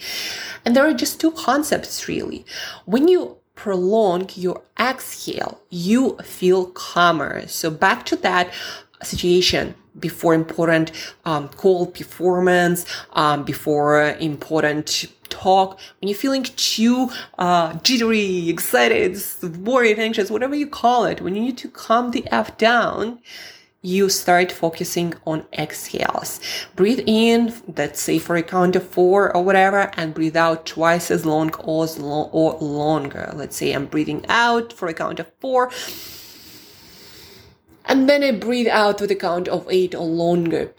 And 0.63 0.75
there 0.75 0.87
are 0.87 0.93
just 0.93 1.19
two 1.19 1.31
concepts 1.31 2.07
really. 2.07 2.45
When 2.85 3.07
you 3.07 3.37
prolong 3.55 4.29
your 4.35 4.61
exhale, 4.79 5.59
you 5.69 6.17
feel 6.19 6.67
calmer. 6.67 7.47
So 7.47 7.71
back 7.71 8.05
to 8.05 8.15
that 8.17 8.53
situation 9.01 9.75
before 9.99 10.33
important 10.33 10.91
um, 11.25 11.49
call 11.49 11.87
performance, 11.87 12.85
um, 13.13 13.43
before 13.43 14.15
important 14.19 15.05
talk, 15.29 15.79
when 15.99 16.09
you're 16.09 16.17
feeling 16.17 16.43
too 16.43 17.09
uh, 17.37 17.73
jittery, 17.83 18.49
excited, 18.49 19.21
worried, 19.59 19.99
anxious, 19.99 20.31
whatever 20.31 20.55
you 20.55 20.67
call 20.67 21.05
it, 21.05 21.21
when 21.21 21.35
you 21.35 21.41
need 21.41 21.57
to 21.57 21.69
calm 21.69 22.11
the 22.11 22.25
F 22.31 22.57
down, 22.57 23.19
you 23.81 24.09
start 24.09 24.51
focusing 24.51 25.13
on 25.25 25.45
exhales. 25.53 26.41
Breathe 26.75 27.01
in, 27.05 27.53
let's 27.77 28.01
say 28.01 28.19
for 28.19 28.35
a 28.35 28.43
count 28.43 28.75
of 28.75 28.87
four 28.87 29.35
or 29.35 29.43
whatever, 29.43 29.91
and 29.95 30.13
breathe 30.13 30.35
out 30.35 30.65
twice 30.65 31.11
as 31.11 31.25
long 31.25 31.53
or, 31.55 31.83
as 31.83 31.97
long, 31.97 32.29
or 32.31 32.57
longer. 32.59 33.31
Let's 33.35 33.55
say 33.55 33.73
I'm 33.73 33.85
breathing 33.85 34.25
out 34.27 34.73
for 34.73 34.87
a 34.87 34.93
count 34.93 35.19
of 35.19 35.31
four. 35.39 35.71
And 37.87 38.09
then 38.09 38.23
I 38.23 38.31
breathe 38.31 38.67
out 38.67 38.99
with 38.99 39.11
a 39.11 39.15
count 39.15 39.47
of 39.47 39.65
eight 39.69 39.95
or 39.95 40.05
longer. 40.05 40.73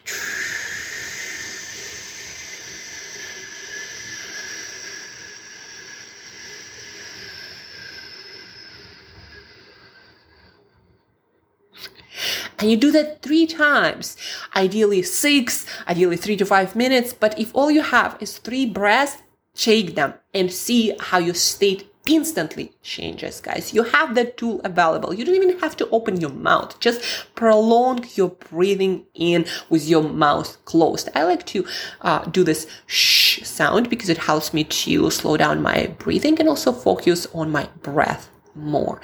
And 12.59 12.71
you 12.71 12.77
do 12.77 12.91
that 12.91 13.23
three 13.23 13.47
times, 13.47 14.17
ideally 14.57 15.03
six, 15.03 15.65
ideally 15.87 16.17
three 16.17 16.37
to 16.37 16.45
five 16.45 16.75
minutes. 16.75 17.13
But 17.13 17.39
if 17.39 17.55
all 17.55 17.71
you 17.71 17.83
have 17.83 18.17
is 18.21 18.39
three 18.39 18.67
breaths, 18.67 19.23
shake 19.55 19.95
them 19.95 20.15
and 20.35 20.53
see 20.53 20.95
how 20.99 21.19
your 21.19 21.35
state 21.35 21.88
instantly 22.09 22.73
changes, 22.83 23.41
guys. 23.41 23.73
You 23.75 23.85
have 23.85 24.15
that 24.15 24.37
tool 24.37 24.61
available. 24.65 25.15
You 25.15 25.25
don't 25.25 25.35
even 25.35 25.59
have 25.61 25.77
to 25.77 25.89
open 25.91 26.21
your 26.21 26.31
mouth. 26.31 26.79
Just 26.81 27.01
prolong 27.35 28.05
your 28.15 28.31
breathing 28.31 29.07
in 29.15 29.47
with 29.69 29.89
your 29.89 30.03
mouth 30.03 30.57
closed. 30.65 31.09
I 31.15 31.25
like 31.25 31.47
to 31.47 31.67
uh, 32.03 32.25
do 32.25 32.45
this 32.45 32.67
shh 32.87 33.43
sound 33.45 33.91
because 33.91 34.09
it 34.09 34.19
helps 34.19 34.55
me 34.55 34.65
to 34.65 35.11
slow 35.11 35.37
down 35.37 35.63
my 35.63 35.95
breathing 35.99 36.39
and 36.39 36.49
also 36.49 36.73
focus 36.73 37.27
on 37.35 37.51
my 37.51 37.69
breath 37.83 38.31
more. 38.59 39.01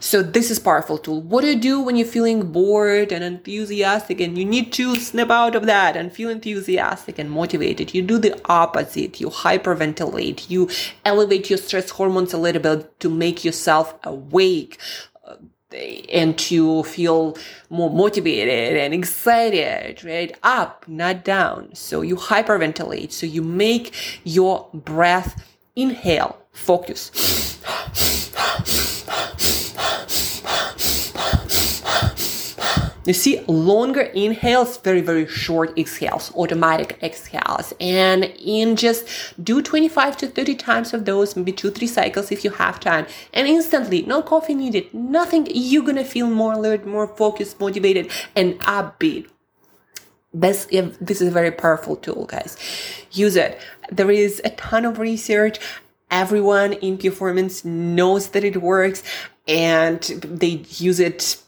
So 0.00 0.22
this 0.22 0.50
is 0.50 0.58
powerful 0.58 0.98
tool. 0.98 1.20
What 1.22 1.40
do 1.40 1.48
you 1.48 1.58
do 1.58 1.80
when 1.80 1.96
you're 1.96 2.06
feeling 2.06 2.52
bored 2.52 3.12
and 3.12 3.24
enthusiastic 3.24 4.20
and 4.20 4.38
you 4.38 4.44
need 4.44 4.72
to 4.74 4.94
snap 4.94 5.30
out 5.30 5.56
of 5.56 5.66
that 5.66 5.96
and 5.96 6.12
feel 6.12 6.28
enthusiastic 6.28 7.18
and 7.18 7.30
motivated? 7.30 7.94
You 7.94 8.02
do 8.02 8.18
the 8.18 8.38
opposite. 8.44 9.20
You 9.20 9.30
hyperventilate. 9.30 10.48
You 10.48 10.68
elevate 11.04 11.50
your 11.50 11.58
stress 11.58 11.90
hormones 11.90 12.32
a 12.32 12.38
little 12.38 12.62
bit 12.62 13.00
to 13.00 13.10
make 13.10 13.44
yourself 13.44 13.94
awake 14.04 14.78
uh, 15.26 15.36
and 16.12 16.38
to 16.38 16.84
feel 16.84 17.36
more 17.68 17.90
motivated 17.90 18.76
and 18.76 18.94
excited, 18.94 20.04
right? 20.04 20.36
Up, 20.42 20.84
not 20.86 21.24
down. 21.24 21.74
So 21.74 22.02
you 22.02 22.16
hyperventilate. 22.16 23.12
So 23.12 23.26
you 23.26 23.42
make 23.42 23.92
your 24.22 24.68
breath 24.72 25.44
inhale, 25.74 26.38
focus. 26.52 27.45
You 33.06 33.12
see 33.12 33.40
longer 33.46 34.02
inhales, 34.02 34.76
very, 34.78 35.00
very 35.00 35.26
short 35.26 35.78
exhales, 35.78 36.32
automatic 36.34 36.98
exhales. 37.02 37.72
And 37.80 38.24
in 38.24 38.76
just 38.76 39.06
do 39.42 39.62
25 39.62 40.16
to 40.18 40.26
30 40.26 40.54
times 40.56 40.92
of 40.92 41.04
those, 41.04 41.36
maybe 41.36 41.52
two, 41.52 41.70
three 41.70 41.86
cycles 41.86 42.32
if 42.32 42.44
you 42.44 42.50
have 42.50 42.80
time. 42.80 43.06
And 43.32 43.46
instantly, 43.46 44.02
no 44.02 44.22
coffee 44.22 44.54
needed, 44.54 44.92
nothing. 44.92 45.46
You're 45.50 45.84
gonna 45.84 46.04
feel 46.04 46.28
more 46.28 46.54
alert, 46.54 46.84
more 46.84 47.06
focused, 47.06 47.60
motivated, 47.60 48.10
and 48.34 48.58
upbeat. 48.60 49.28
This, 50.34 50.66
this 51.00 51.22
is 51.22 51.28
a 51.28 51.30
very 51.30 51.52
powerful 51.52 51.96
tool, 51.96 52.26
guys. 52.26 52.58
Use 53.12 53.36
it. 53.36 53.58
There 53.90 54.10
is 54.10 54.42
a 54.44 54.50
ton 54.50 54.84
of 54.84 54.98
research 54.98 55.58
everyone 56.10 56.72
in 56.74 56.96
performance 56.98 57.64
knows 57.64 58.28
that 58.28 58.44
it 58.44 58.62
works 58.62 59.02
and 59.48 60.02
they 60.02 60.64
use 60.78 61.00
it 61.00 61.42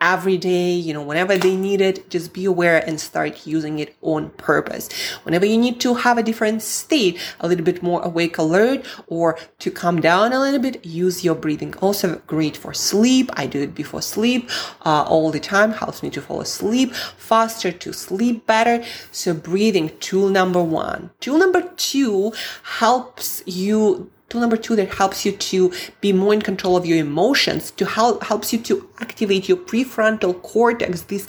every 0.00 0.36
day, 0.36 0.72
you 0.72 0.94
know, 0.94 1.02
whenever 1.02 1.36
they 1.36 1.56
need 1.56 1.80
it, 1.80 2.08
just 2.10 2.32
be 2.32 2.44
aware 2.44 2.78
and 2.86 3.00
start 3.00 3.46
using 3.46 3.78
it 3.78 3.96
on 4.02 4.30
purpose. 4.30 4.88
Whenever 5.24 5.44
you 5.44 5.58
need 5.58 5.80
to 5.80 5.94
have 5.94 6.18
a 6.18 6.22
different 6.22 6.62
state, 6.62 7.18
a 7.40 7.48
little 7.48 7.64
bit 7.64 7.82
more 7.82 8.02
awake 8.02 8.38
alert 8.38 8.86
or 9.08 9.38
to 9.58 9.70
calm 9.70 10.00
down 10.00 10.32
a 10.32 10.40
little 10.40 10.60
bit, 10.60 10.84
use 10.84 11.24
your 11.24 11.34
breathing. 11.34 11.74
Also 11.78 12.20
great 12.26 12.56
for 12.56 12.72
sleep. 12.72 13.30
I 13.34 13.46
do 13.46 13.62
it 13.62 13.74
before 13.74 14.02
sleep 14.02 14.50
uh, 14.84 15.02
all 15.02 15.30
the 15.30 15.40
time, 15.40 15.72
helps 15.72 16.02
me 16.02 16.10
to 16.10 16.20
fall 16.20 16.40
asleep 16.40 16.94
faster, 16.94 17.70
to 17.70 17.92
sleep 17.92 18.46
better. 18.46 18.84
So 19.12 19.34
breathing, 19.34 19.90
tool 20.00 20.28
number 20.28 20.62
one. 20.62 21.10
Tool 21.20 21.38
number 21.38 21.62
two 21.76 22.32
helps 22.62 23.42
you 23.46 24.10
Tool 24.28 24.42
number 24.42 24.58
two 24.58 24.76
that 24.76 24.92
helps 24.94 25.24
you 25.24 25.32
to 25.32 25.72
be 26.02 26.12
more 26.12 26.34
in 26.34 26.42
control 26.42 26.76
of 26.76 26.84
your 26.84 26.98
emotions, 26.98 27.70
to 27.72 27.86
help 27.86 28.22
helps 28.24 28.52
you 28.52 28.58
to 28.58 28.88
activate 29.00 29.48
your 29.48 29.56
prefrontal 29.56 30.42
cortex, 30.42 31.02
this 31.02 31.26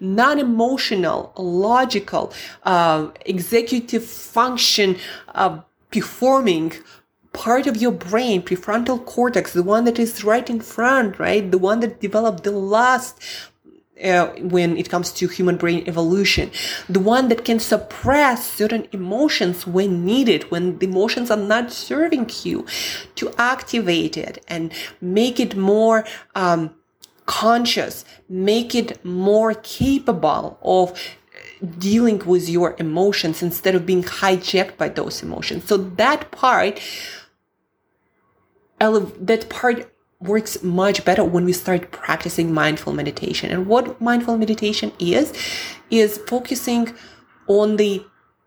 non-emotional, 0.00 1.32
logical, 1.38 2.32
uh, 2.64 3.08
executive 3.24 4.04
function 4.04 4.98
uh, 5.34 5.60
performing 5.90 6.72
part 7.32 7.66
of 7.66 7.78
your 7.78 7.92
brain, 7.92 8.42
prefrontal 8.42 9.04
cortex, 9.06 9.52
the 9.52 9.62
one 9.62 9.84
that 9.84 9.98
is 9.98 10.22
right 10.22 10.50
in 10.50 10.60
front, 10.60 11.18
right? 11.18 11.50
The 11.50 11.58
one 11.58 11.80
that 11.80 12.00
developed 12.00 12.44
the 12.44 12.50
last 12.50 13.18
uh, 14.02 14.28
when 14.40 14.76
it 14.76 14.88
comes 14.88 15.12
to 15.12 15.28
human 15.28 15.56
brain 15.56 15.84
evolution. 15.86 16.50
The 16.88 17.00
one 17.00 17.28
that 17.28 17.44
can 17.44 17.58
suppress 17.60 18.50
certain 18.50 18.88
emotions 18.92 19.66
when 19.66 20.04
needed, 20.04 20.50
when 20.50 20.78
the 20.78 20.86
emotions 20.86 21.30
are 21.30 21.36
not 21.36 21.72
serving 21.72 22.30
you, 22.42 22.66
to 23.16 23.32
activate 23.38 24.16
it 24.16 24.44
and 24.48 24.72
make 25.00 25.38
it 25.38 25.56
more 25.56 26.04
um, 26.34 26.74
conscious, 27.26 28.04
make 28.28 28.74
it 28.74 29.04
more 29.04 29.54
capable 29.54 30.58
of 30.62 30.98
dealing 31.78 32.18
with 32.20 32.48
your 32.48 32.74
emotions 32.78 33.42
instead 33.42 33.74
of 33.74 33.86
being 33.86 34.02
hijacked 34.02 34.76
by 34.76 34.88
those 34.88 35.22
emotions. 35.22 35.64
So 35.64 35.76
that 35.76 36.30
part, 36.30 36.80
that 38.80 39.46
part 39.48 39.91
works 40.22 40.62
much 40.62 41.04
better 41.04 41.24
when 41.24 41.44
we 41.44 41.52
start 41.52 41.90
practicing 41.90 42.52
mindful 42.52 42.92
meditation. 42.92 43.50
And 43.50 43.66
what 43.66 44.00
mindful 44.00 44.36
meditation 44.38 44.92
is, 44.98 45.32
is 45.90 46.18
focusing 46.26 46.94
on 47.46 47.76
the 47.76 48.04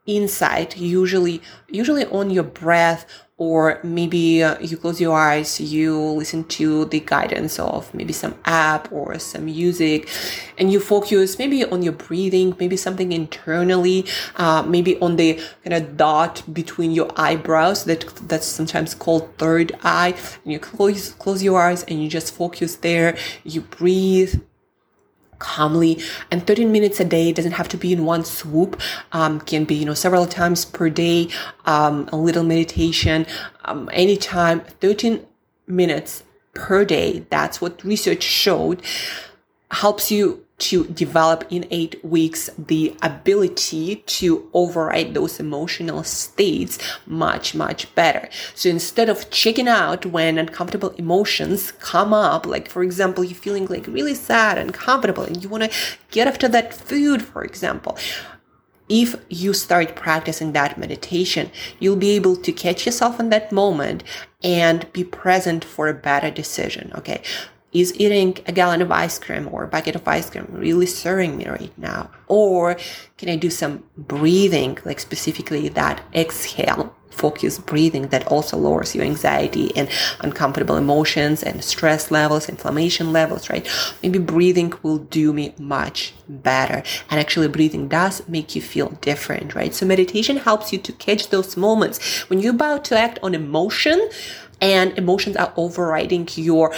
inside, 0.08 0.78
usually, 0.78 1.42
usually 1.68 2.06
on 2.06 2.30
your 2.30 2.44
breath 2.44 3.06
or 3.38 3.82
maybe 3.84 4.42
uh, 4.42 4.58
you 4.60 4.78
close 4.78 5.02
your 5.02 5.18
eyes, 5.18 5.60
you 5.60 6.00
listen 6.00 6.46
to 6.46 6.86
the 6.86 7.02
guidance 7.02 7.60
of 7.60 7.94
maybe 7.94 8.14
some 8.14 8.34
app 8.46 8.90
or 8.94 9.20
some 9.20 9.46
music, 9.46 10.08
and 10.58 10.72
you 10.72 10.80
focus 10.80 11.38
maybe 11.38 11.66
on 11.66 11.82
your 11.82 11.92
breathing, 11.94 12.56
maybe 12.60 12.78
something 12.78 13.12
internally, 13.12 14.06
uh, 14.38 14.64
maybe 14.64 14.98
on 15.00 15.18
the 15.18 15.34
kind 15.66 15.74
of 15.74 15.98
dot 15.98 16.44
between 16.54 16.92
your 16.92 17.12
eyebrows 17.18 17.84
that 17.84 18.06
that's 18.30 18.46
sometimes 18.48 18.96
called 18.96 19.38
third 19.38 19.74
eye. 19.84 20.16
And 20.44 20.54
you 20.54 20.60
close 20.60 21.12
close 21.14 21.44
your 21.44 21.62
eyes 21.62 21.84
and 21.84 22.02
you 22.02 22.10
just 22.10 22.34
focus 22.34 22.78
there. 22.78 23.18
You 23.44 23.62
breathe 23.62 24.42
calmly. 25.40 26.00
And 26.32 26.46
13 26.46 26.72
minutes 26.72 27.00
a 27.00 27.06
day 27.06 27.32
doesn't 27.32 27.54
have 27.54 27.70
to 27.70 27.78
be 27.78 27.94
in 27.94 28.06
one 28.06 28.24
swoop. 28.26 28.82
Um, 29.12 29.40
can 29.42 29.66
be 29.66 29.76
you 29.76 29.86
know 29.86 29.94
several 29.94 30.26
times 30.26 30.66
per 30.66 30.90
day 30.90 31.30
um, 31.66 32.10
a 32.12 32.18
little 32.18 32.44
meditation 32.44 33.26
um, 33.66 33.90
anytime. 33.94 34.62
13 34.82 35.26
minutes 35.68 36.24
per 36.54 36.86
day 36.86 37.26
that's 37.30 37.60
what 37.60 37.84
research 37.84 38.24
showed 38.24 38.82
helps 39.72 40.10
you 40.12 40.45
to 40.58 40.86
develop 40.86 41.44
in 41.50 41.68
eight 41.70 42.04
weeks 42.04 42.50
the 42.58 42.96
ability 43.02 43.98
to 44.06 44.50
override 44.54 45.14
those 45.14 45.40
emotional 45.40 46.04
states 46.04 46.80
much, 47.06 47.54
much 47.54 47.94
better. 47.96 48.30
So 48.54 48.70
instead 48.70 49.10
of 49.10 49.30
checking 49.30 49.68
out 49.68 50.06
when 50.06 50.38
uncomfortable 50.38 50.92
emotions 50.92 51.72
come 51.74 52.14
up, 52.14 52.46
like 52.46 52.70
for 52.70 52.84
example, 52.84 53.24
you're 53.24 53.36
feeling 53.36 53.66
like 53.66 53.88
really 53.88 54.16
sad 54.16 54.58
and 54.58 54.70
uncomfortable 54.70 55.24
and 55.24 55.44
you 55.44 55.50
want 55.50 55.64
to 55.64 55.72
get 56.12 56.28
after 56.28 56.48
that 56.48 56.74
food, 56.74 57.22
for 57.22 57.44
example. 57.44 57.98
If 58.88 59.16
you 59.30 59.54
start 59.54 59.96
practicing 59.96 60.52
that 60.54 60.78
meditation, 60.78 61.50
you'll 61.80 61.96
be 61.96 62.12
able 62.12 62.36
to 62.36 62.52
catch 62.52 62.86
yourself 62.86 63.20
in 63.20 63.30
that 63.30 63.52
moment 63.52 64.04
and 64.44 64.92
be 64.94 65.04
present 65.04 65.66
for 65.66 65.88
a 65.88 65.94
better 65.94 66.30
decision. 66.30 66.92
Okay 66.96 67.24
is 67.76 67.94
eating 68.00 68.38
a 68.48 68.54
gallon 68.54 68.82
of 68.82 68.90
ice 68.90 69.20
cream 69.20 69.50
or 69.52 69.66
a 69.66 69.68
bucket 69.68 69.96
of 69.96 70.08
ice 70.08 70.30
cream 70.30 70.48
really 70.50 70.86
serving 70.86 71.36
me 71.38 71.46
right 71.46 71.78
now? 71.78 72.10
Or 72.28 72.78
can 73.18 73.28
I 73.28 73.36
do 73.36 73.50
some 73.50 73.84
breathing, 73.98 74.78
like 74.86 75.02
specifically 75.02 75.68
that 75.70 76.02
exhale, 76.14 76.96
focus 77.12 77.60
breathing 77.60 78.08
that 78.10 78.28
also 78.28 78.58
lowers 78.58 78.96
your 78.96 79.04
anxiety 79.04 79.76
and 79.76 79.90
uncomfortable 80.22 80.78
emotions 80.78 81.44
and 81.44 81.64
stress 81.64 82.12
levels, 82.12 82.48
inflammation 82.48 83.12
levels, 83.12 83.50
right? 83.50 83.68
Maybe 84.02 84.20
breathing 84.20 84.74
will 84.82 85.00
do 85.00 85.34
me 85.34 85.54
much 85.58 86.14
better. 86.30 86.82
And 87.10 87.20
actually 87.20 87.50
breathing 87.50 87.90
does 87.90 88.28
make 88.28 88.56
you 88.56 88.62
feel 88.62 88.90
different, 89.02 89.54
right? 89.54 89.74
So 89.74 89.86
meditation 89.86 90.38
helps 90.38 90.72
you 90.72 90.80
to 90.80 90.92
catch 90.94 91.30
those 91.30 91.58
moments 91.58 92.24
when 92.30 92.40
you're 92.40 92.56
about 92.56 92.86
to 92.86 92.98
act 92.98 93.20
on 93.22 93.34
emotion 93.34 94.10
and 94.62 94.98
emotions 94.98 95.36
are 95.36 95.54
overriding 95.58 96.28
your 96.36 96.74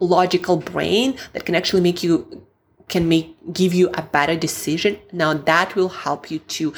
logical 0.00 0.56
brain 0.56 1.16
that 1.32 1.44
can 1.44 1.54
actually 1.54 1.82
make 1.82 2.02
you 2.02 2.46
can 2.88 3.08
make 3.08 3.36
give 3.52 3.72
you 3.72 3.88
a 3.94 4.02
better 4.02 4.36
decision. 4.36 4.98
Now 5.12 5.34
that 5.34 5.76
will 5.76 5.88
help 5.88 6.30
you 6.30 6.40
to 6.40 6.74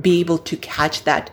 be 0.00 0.20
able 0.20 0.38
to 0.38 0.56
catch 0.56 1.04
that 1.04 1.30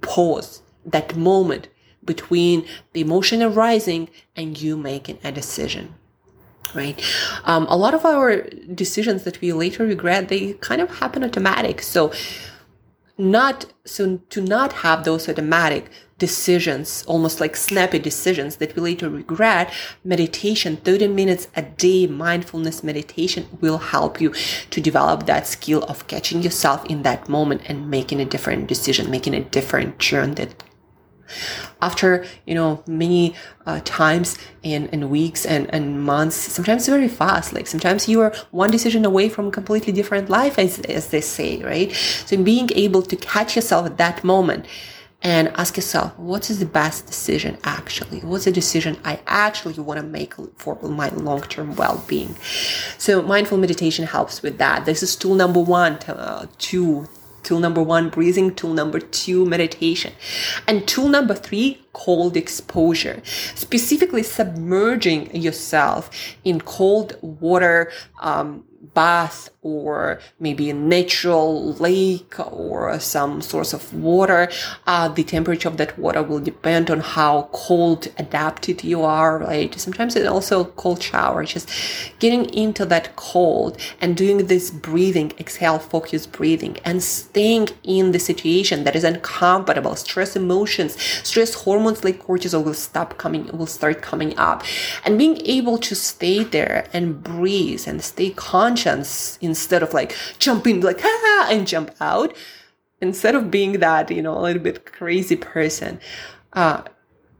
pause 0.00 0.62
that 0.84 1.16
moment 1.16 1.68
between 2.04 2.64
the 2.92 3.00
emotion 3.00 3.42
arising 3.42 4.08
and 4.36 4.60
you 4.60 4.76
making 4.76 5.18
a 5.24 5.32
decision 5.32 5.94
right? 6.74 7.00
Um, 7.44 7.66
a 7.68 7.76
lot 7.76 7.94
of 7.94 8.04
our 8.04 8.42
decisions 8.74 9.24
that 9.24 9.40
we 9.40 9.52
later 9.52 9.86
regret 9.86 10.28
they 10.28 10.54
kind 10.54 10.80
of 10.80 10.98
happen 10.98 11.24
automatic. 11.24 11.82
So 11.82 12.12
not 13.18 13.66
so 13.84 14.18
to 14.30 14.40
not 14.40 14.72
have 14.84 15.04
those 15.04 15.28
automatic 15.28 15.90
decisions, 16.18 17.04
almost 17.06 17.40
like 17.40 17.56
snappy 17.56 17.98
decisions 17.98 18.56
that 18.56 18.74
we 18.74 18.82
later 18.82 19.08
regret, 19.08 19.72
meditation, 20.04 20.76
30 20.76 21.08
minutes 21.08 21.48
a 21.56 21.62
day 21.62 22.06
mindfulness 22.06 22.82
meditation 22.82 23.46
will 23.60 23.78
help 23.78 24.20
you 24.20 24.34
to 24.70 24.80
develop 24.80 25.26
that 25.26 25.46
skill 25.46 25.84
of 25.84 26.06
catching 26.08 26.42
yourself 26.42 26.84
in 26.86 27.02
that 27.02 27.28
moment 27.28 27.62
and 27.66 27.90
making 27.90 28.20
a 28.20 28.24
different 28.24 28.66
decision, 28.66 29.10
making 29.10 29.34
a 29.34 29.44
different 29.44 29.98
turn 29.98 30.34
that 30.34 30.64
after 31.82 32.24
you 32.46 32.54
know 32.54 32.82
many 32.86 33.34
uh, 33.66 33.80
times 33.84 34.38
and, 34.64 34.88
and 34.92 35.10
weeks 35.10 35.44
and, 35.44 35.72
and 35.74 36.02
months 36.02 36.36
sometimes 36.36 36.86
very 36.86 37.08
fast 37.08 37.52
like 37.52 37.66
sometimes 37.66 38.08
you 38.08 38.20
are 38.20 38.34
one 38.50 38.70
decision 38.70 39.04
away 39.04 39.28
from 39.28 39.48
a 39.48 39.50
completely 39.50 39.92
different 39.92 40.28
life 40.28 40.58
as, 40.58 40.78
as 40.80 41.08
they 41.08 41.20
say 41.20 41.62
right 41.62 41.92
so 41.92 42.36
being 42.42 42.70
able 42.74 43.02
to 43.02 43.16
catch 43.16 43.56
yourself 43.56 43.86
at 43.86 43.98
that 43.98 44.24
moment 44.24 44.66
and 45.22 45.48
ask 45.56 45.76
yourself, 45.76 46.16
what 46.16 46.48
is 46.48 46.60
the 46.60 46.66
best 46.66 47.06
decision 47.06 47.58
actually? 47.64 48.20
What's 48.20 48.44
the 48.44 48.52
decision 48.52 48.96
I 49.04 49.18
actually 49.26 49.74
want 49.74 50.00
to 50.00 50.06
make 50.06 50.34
for 50.56 50.78
my 50.82 51.08
long 51.08 51.42
term 51.42 51.74
well 51.74 52.04
being? 52.06 52.36
So, 52.98 53.22
mindful 53.22 53.58
meditation 53.58 54.06
helps 54.06 54.42
with 54.42 54.58
that. 54.58 54.84
This 54.84 55.02
is 55.02 55.16
tool 55.16 55.34
number 55.34 55.60
one, 55.60 55.94
uh, 56.06 56.46
two, 56.58 57.08
Tool 57.48 57.60
number 57.60 57.82
one, 57.82 58.10
breathing. 58.10 58.54
Tool 58.54 58.74
number 58.74 59.00
two, 59.00 59.46
meditation. 59.46 60.12
And 60.66 60.86
tool 60.86 61.08
number 61.08 61.32
three, 61.34 61.80
cold 61.92 62.36
exposure. 62.36 63.22
Specifically, 63.54 64.22
submerging 64.22 65.34
yourself 65.34 66.10
in 66.44 66.60
cold 66.60 67.16
water, 67.22 67.90
um, 68.20 68.64
bath 68.94 69.50
or 69.62 70.20
maybe 70.38 70.70
a 70.70 70.74
natural 70.74 71.72
lake 71.74 72.34
or 72.38 72.98
some 73.00 73.40
source 73.40 73.72
of 73.72 73.82
water. 73.92 74.48
Uh, 74.86 75.08
the 75.08 75.24
temperature 75.24 75.68
of 75.68 75.76
that 75.76 75.98
water 75.98 76.22
will 76.22 76.40
depend 76.40 76.90
on 76.90 77.00
how 77.00 77.48
cold 77.52 78.08
adapted 78.18 78.84
you 78.84 79.02
are, 79.02 79.38
right? 79.38 79.78
Sometimes 79.78 80.14
it's 80.16 80.28
also 80.28 80.64
cold 80.82 81.02
shower, 81.02 81.44
just 81.44 81.68
getting 82.18 82.44
into 82.64 82.84
that 82.86 83.16
cold 83.16 83.76
and 84.00 84.16
doing 84.16 84.46
this 84.46 84.70
breathing, 84.70 85.32
exhale, 85.38 85.78
focus 85.78 86.26
breathing 86.26 86.76
and 86.84 87.02
staying 87.02 87.68
in 87.82 88.12
the 88.12 88.18
situation 88.30 88.84
that 88.84 88.94
is 88.94 89.04
uncomfortable. 89.04 89.94
Stress 89.96 90.36
emotions, 90.36 91.00
stress 91.24 91.54
hormones 91.54 91.87
like 91.96 92.22
cortisol 92.22 92.64
will 92.64 92.74
stop 92.74 93.18
coming, 93.18 93.46
will 93.56 93.66
start 93.66 94.02
coming 94.02 94.36
up. 94.38 94.62
And 95.04 95.18
being 95.18 95.40
able 95.44 95.78
to 95.78 95.94
stay 95.94 96.44
there 96.44 96.88
and 96.92 97.22
breathe 97.22 97.84
and 97.86 98.02
stay 98.02 98.30
conscious 98.30 99.38
instead 99.40 99.82
of 99.82 99.92
like 99.94 100.16
jumping 100.38 100.80
like 100.80 101.00
ah 101.02 101.48
and 101.50 101.66
jump 101.66 101.90
out 102.00 102.34
instead 103.00 103.34
of 103.34 103.50
being 103.50 103.74
that 103.80 104.10
you 104.10 104.22
know 104.22 104.38
a 104.38 104.42
little 104.42 104.62
bit 104.62 104.84
crazy 104.92 105.36
person 105.36 106.00
uh, 106.54 106.82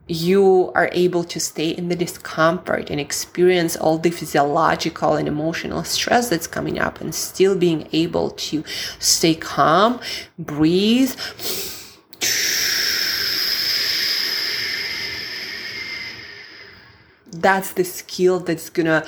you 0.08 0.72
are 0.74 0.88
able 0.92 1.22
to 1.22 1.38
stay 1.38 1.68
in 1.68 1.88
the 1.88 1.96
discomfort 1.96 2.88
and 2.88 2.98
experience 2.98 3.76
all 3.76 3.98
the 3.98 4.10
physiological 4.10 5.16
and 5.16 5.28
emotional 5.28 5.84
stress 5.84 6.30
that's 6.30 6.46
coming 6.46 6.78
up 6.78 7.00
and 7.00 7.14
still 7.14 7.54
being 7.54 7.86
able 7.92 8.30
to 8.30 8.64
stay 8.98 9.34
calm 9.34 10.00
breathe 10.38 11.14
that's 17.40 17.72
the 17.72 17.84
skill 17.84 18.40
that's 18.40 18.70
gonna 18.70 19.04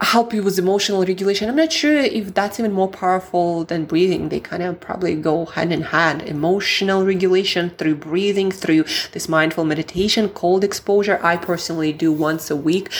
help 0.00 0.34
you 0.34 0.42
with 0.42 0.58
emotional 0.58 1.04
regulation. 1.04 1.48
I'm 1.48 1.56
not 1.56 1.72
sure 1.72 1.96
if 1.96 2.34
that's 2.34 2.60
even 2.60 2.72
more 2.72 2.88
powerful 2.88 3.64
than 3.64 3.86
breathing. 3.86 4.28
They 4.28 4.40
kind 4.40 4.62
of 4.62 4.78
probably 4.78 5.14
go 5.14 5.46
hand 5.46 5.72
in 5.72 5.82
hand. 5.82 6.22
Emotional 6.22 7.04
regulation 7.04 7.70
through 7.70 7.96
breathing, 7.96 8.50
through 8.50 8.84
this 9.12 9.28
mindful 9.28 9.64
meditation, 9.64 10.28
cold 10.28 10.64
exposure. 10.64 11.18
I 11.22 11.36
personally 11.36 11.92
do 11.92 12.12
once 12.12 12.50
a 12.50 12.56
week. 12.56 12.90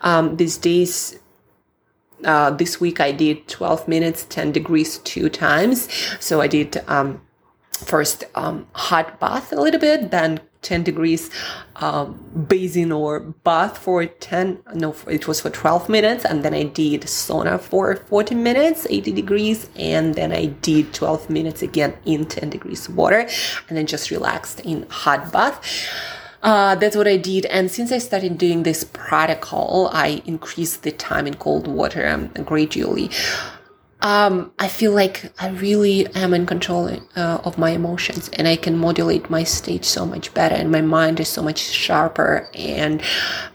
Um, 0.00 0.36
these 0.36 0.56
days, 0.56 1.18
uh, 2.24 2.50
this 2.50 2.80
week 2.80 3.00
I 3.00 3.12
did 3.12 3.48
12 3.48 3.86
minutes, 3.86 4.24
10 4.30 4.52
degrees 4.52 4.98
two 4.98 5.28
times. 5.28 5.88
So 6.20 6.40
I 6.40 6.46
did 6.46 6.82
um, 6.88 7.20
first 7.70 8.24
um, 8.34 8.66
hot 8.72 9.20
bath 9.20 9.52
a 9.52 9.60
little 9.60 9.80
bit, 9.80 10.10
then 10.10 10.40
10 10.66 10.82
degrees 10.82 11.30
um, 11.76 12.18
basin 12.48 12.90
or 12.90 13.20
bath 13.20 13.78
for 13.78 14.04
10 14.04 14.58
no 14.74 14.94
it 15.08 15.28
was 15.28 15.40
for 15.40 15.50
12 15.50 15.88
minutes 15.88 16.24
and 16.24 16.44
then 16.44 16.52
i 16.52 16.64
did 16.64 17.02
sauna 17.02 17.60
for 17.60 17.96
40 17.96 18.34
minutes 18.34 18.86
80 18.90 19.12
degrees 19.12 19.70
and 19.76 20.14
then 20.16 20.32
i 20.32 20.46
did 20.46 20.92
12 20.92 21.30
minutes 21.30 21.62
again 21.62 21.96
in 22.04 22.26
10 22.26 22.50
degrees 22.50 22.88
water 22.88 23.20
and 23.68 23.78
then 23.78 23.86
just 23.86 24.10
relaxed 24.10 24.60
in 24.60 24.86
hot 24.90 25.32
bath 25.32 25.60
uh, 26.42 26.76
that's 26.76 26.94
what 26.94 27.08
I 27.08 27.16
did. 27.16 27.46
And 27.46 27.68
since 27.70 27.90
I 27.90 27.98
started 27.98 28.38
doing 28.38 28.62
this 28.62 28.84
protocol, 28.84 29.90
I 29.92 30.22
increased 30.26 30.84
the 30.84 30.92
time 30.92 31.26
in 31.26 31.34
cold 31.34 31.66
water 31.66 32.06
um, 32.06 32.28
gradually 32.44 33.10
um, 34.06 34.52
I 34.60 34.68
feel 34.68 34.92
like 34.92 35.32
I 35.42 35.48
really 35.48 36.06
am 36.14 36.32
in 36.32 36.46
control 36.46 36.86
uh, 37.16 37.38
of 37.42 37.58
my 37.58 37.70
emotions 37.70 38.30
and 38.34 38.46
I 38.46 38.54
can 38.54 38.78
modulate 38.78 39.28
my 39.28 39.42
state 39.42 39.84
so 39.84 40.06
much 40.06 40.32
better 40.32 40.54
and 40.54 40.70
my 40.70 40.80
mind 40.80 41.18
is 41.18 41.28
so 41.28 41.42
much 41.42 41.58
sharper 41.58 42.48
and 42.54 43.02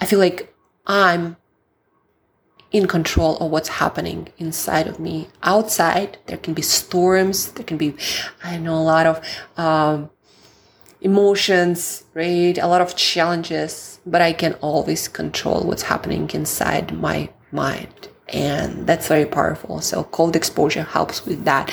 I 0.02 0.06
feel 0.06 0.20
like 0.20 0.54
I'm 0.86 1.38
in 2.74 2.86
control 2.86 3.38
of 3.38 3.50
what's 3.50 3.70
happening 3.70 4.28
inside 4.40 4.88
of 4.88 5.00
me. 5.00 5.30
Outside, 5.42 6.18
there 6.26 6.38
can 6.38 6.54
be 6.54 6.62
storms, 6.62 7.54
there 7.54 7.64
can 7.64 7.78
be, 7.78 7.96
I 8.44 8.58
know, 8.58 8.76
a 8.76 8.84
lot 8.84 9.06
of 9.06 9.26
um, 9.56 10.10
emotions, 11.00 12.04
right? 12.14 12.58
A 12.58 12.68
lot 12.68 12.82
of 12.82 12.98
challenges, 12.98 14.02
but 14.06 14.22
I 14.22 14.34
can 14.34 14.56
always 14.56 15.08
control 15.08 15.62
what's 15.64 15.84
happening 15.84 16.30
inside 16.34 16.92
my 16.92 17.30
mind 17.54 18.11
and 18.32 18.88
that's 18.88 19.08
very 19.08 19.26
powerful. 19.26 19.82
So 19.82 20.04
cold 20.06 20.36
exposure 20.36 20.84
helps 20.84 21.26
with 21.26 21.44
that. 21.46 21.72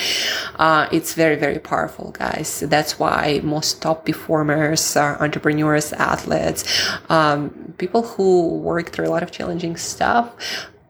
Uh, 0.55 0.87
it's 0.91 1.13
very, 1.13 1.35
very 1.35 1.59
powerful, 1.59 2.11
guys. 2.11 2.59
That's 2.59 2.99
why 2.99 3.41
most 3.43 3.81
top 3.81 4.05
performers 4.05 4.95
are 4.95 5.21
entrepreneurs, 5.21 5.93
athletes, 5.93 6.89
um, 7.09 7.73
people 7.77 8.03
who 8.03 8.57
work 8.57 8.91
through 8.91 9.07
a 9.07 9.09
lot 9.09 9.23
of 9.23 9.31
challenging 9.31 9.77
stuff. 9.77 10.35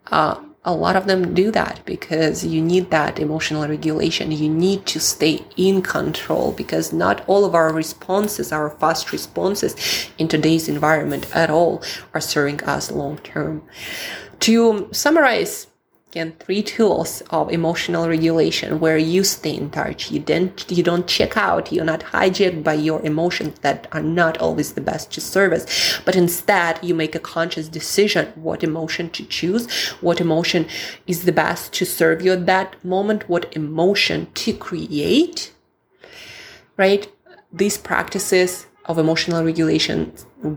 Uh, 0.08 0.42
a 0.66 0.74
lot 0.74 0.98
of 0.98 1.08
them 1.08 1.34
do 1.34 1.52
that 1.52 1.80
because 1.86 2.46
you 2.46 2.62
need 2.62 2.92
that 2.92 3.18
emotional 3.18 3.66
regulation. 3.66 4.32
You 4.32 4.50
need 4.50 4.86
to 4.88 5.00
stay 5.00 5.44
in 5.56 5.82
control 5.82 6.52
because 6.52 6.92
not 6.92 7.24
all 7.28 7.46
of 7.46 7.56
our 7.56 7.72
responses, 7.72 8.52
our 8.52 8.70
fast 8.70 9.12
responses 9.14 10.10
in 10.18 10.28
today's 10.28 10.68
environment 10.68 11.34
at 11.34 11.50
all 11.50 11.82
are 12.14 12.20
serving 12.20 12.62
us 12.64 12.92
long 12.92 13.20
term. 13.20 13.64
To 14.40 14.88
summarize, 14.92 15.68
again, 16.12 16.34
three 16.40 16.64
tools 16.64 17.22
of 17.30 17.52
emotional 17.52 18.08
regulation 18.08 18.80
where 18.80 18.98
you 18.98 19.24
stay 19.24 19.56
in 19.56 19.70
touch. 19.70 20.10
You 20.12 20.20
don't, 20.20 20.72
you 20.72 20.82
don't 20.82 21.08
check 21.08 21.36
out. 21.36 21.72
You're 21.72 21.86
not 21.86 22.00
hijacked 22.02 22.64
by 22.64 22.76
your 22.76 23.02
emotions 23.06 23.60
that 23.60 23.88
are 23.92 24.02
not 24.02 24.38
always 24.38 24.74
the 24.74 24.82
best 24.82 25.12
to 25.14 25.22
serve 25.22 25.54
us, 25.54 26.02
but 26.06 26.16
instead 26.16 26.80
you 26.82 26.96
make 26.96 27.16
a 27.16 27.20
conscious 27.20 27.68
decision 27.68 28.28
what 28.36 28.64
emotion 28.64 29.10
to 29.12 29.26
choose, 29.26 29.70
what 30.02 30.22
emotion 30.22 30.66
is 31.06 31.26
the 31.26 31.32
best 31.32 31.74
to 31.74 31.86
serve 31.86 32.22
you 32.22 32.32
at 32.32 32.46
that 32.46 32.84
moment, 32.84 33.28
what 33.30 33.54
emotion 33.56 34.32
to 34.36 34.54
create, 34.54 35.52
right? 36.78 37.12
These 37.52 37.78
practices 37.78 38.68
of 38.90 38.98
emotional 38.98 39.44
regulation 39.44 40.12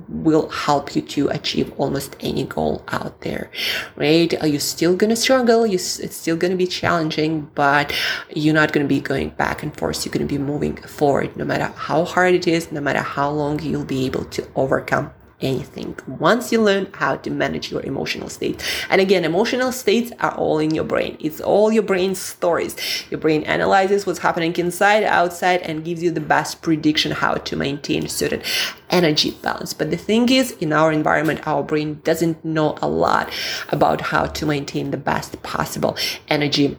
will 0.08 0.48
help 0.48 0.96
you 0.96 1.02
to 1.02 1.28
achieve 1.28 1.70
almost 1.76 2.16
any 2.20 2.44
goal 2.44 2.82
out 2.88 3.20
there 3.20 3.50
right? 3.96 4.40
Are 4.42 4.46
you 4.46 4.58
still 4.58 4.96
gonna 4.96 5.16
struggle? 5.16 5.66
You, 5.66 5.74
it's 5.74 6.16
still 6.16 6.36
gonna 6.36 6.56
be 6.56 6.66
challenging 6.66 7.50
but 7.54 7.92
you're 8.34 8.54
not 8.54 8.72
gonna 8.72 8.86
be 8.86 9.00
going 9.00 9.30
back 9.30 9.62
and 9.62 9.76
forth. 9.76 10.04
You're 10.04 10.12
gonna 10.12 10.24
be 10.24 10.38
moving 10.38 10.76
forward 10.76 11.36
no 11.36 11.44
matter 11.44 11.66
how 11.76 12.04
hard 12.04 12.34
it 12.34 12.46
is 12.48 12.72
no 12.72 12.80
matter 12.80 13.00
how 13.00 13.30
long 13.30 13.60
you'll 13.60 13.84
be 13.84 14.06
able 14.06 14.24
to 14.24 14.48
overcome 14.56 15.12
anything 15.42 15.98
once 16.06 16.52
you 16.52 16.62
learn 16.62 16.88
how 16.94 17.16
to 17.16 17.30
manage 17.30 17.70
your 17.70 17.82
emotional 17.82 18.28
state. 18.28 18.62
And 18.88 19.00
again, 19.00 19.24
emotional 19.24 19.72
states 19.72 20.12
are 20.20 20.34
all 20.34 20.58
in 20.58 20.74
your 20.74 20.84
brain. 20.84 21.16
It's 21.20 21.40
all 21.40 21.72
your 21.72 21.82
brain 21.82 22.14
stories. 22.14 22.76
Your 23.10 23.20
brain 23.20 23.42
analyzes 23.44 24.06
what's 24.06 24.20
happening 24.20 24.54
inside, 24.56 25.04
outside, 25.04 25.62
and 25.62 25.84
gives 25.84 26.02
you 26.02 26.10
the 26.10 26.20
best 26.20 26.62
prediction 26.62 27.12
how 27.12 27.34
to 27.34 27.56
maintain 27.56 28.08
certain 28.08 28.42
energy 28.90 29.32
balance. 29.42 29.74
But 29.74 29.90
the 29.90 29.96
thing 29.96 30.28
is, 30.28 30.52
in 30.52 30.72
our 30.72 30.92
environment, 30.92 31.46
our 31.46 31.62
brain 31.62 32.00
doesn't 32.04 32.44
know 32.44 32.78
a 32.80 32.88
lot 32.88 33.30
about 33.70 34.00
how 34.00 34.26
to 34.26 34.46
maintain 34.46 34.90
the 34.90 34.96
best 34.96 35.42
possible 35.42 35.96
energy 36.28 36.78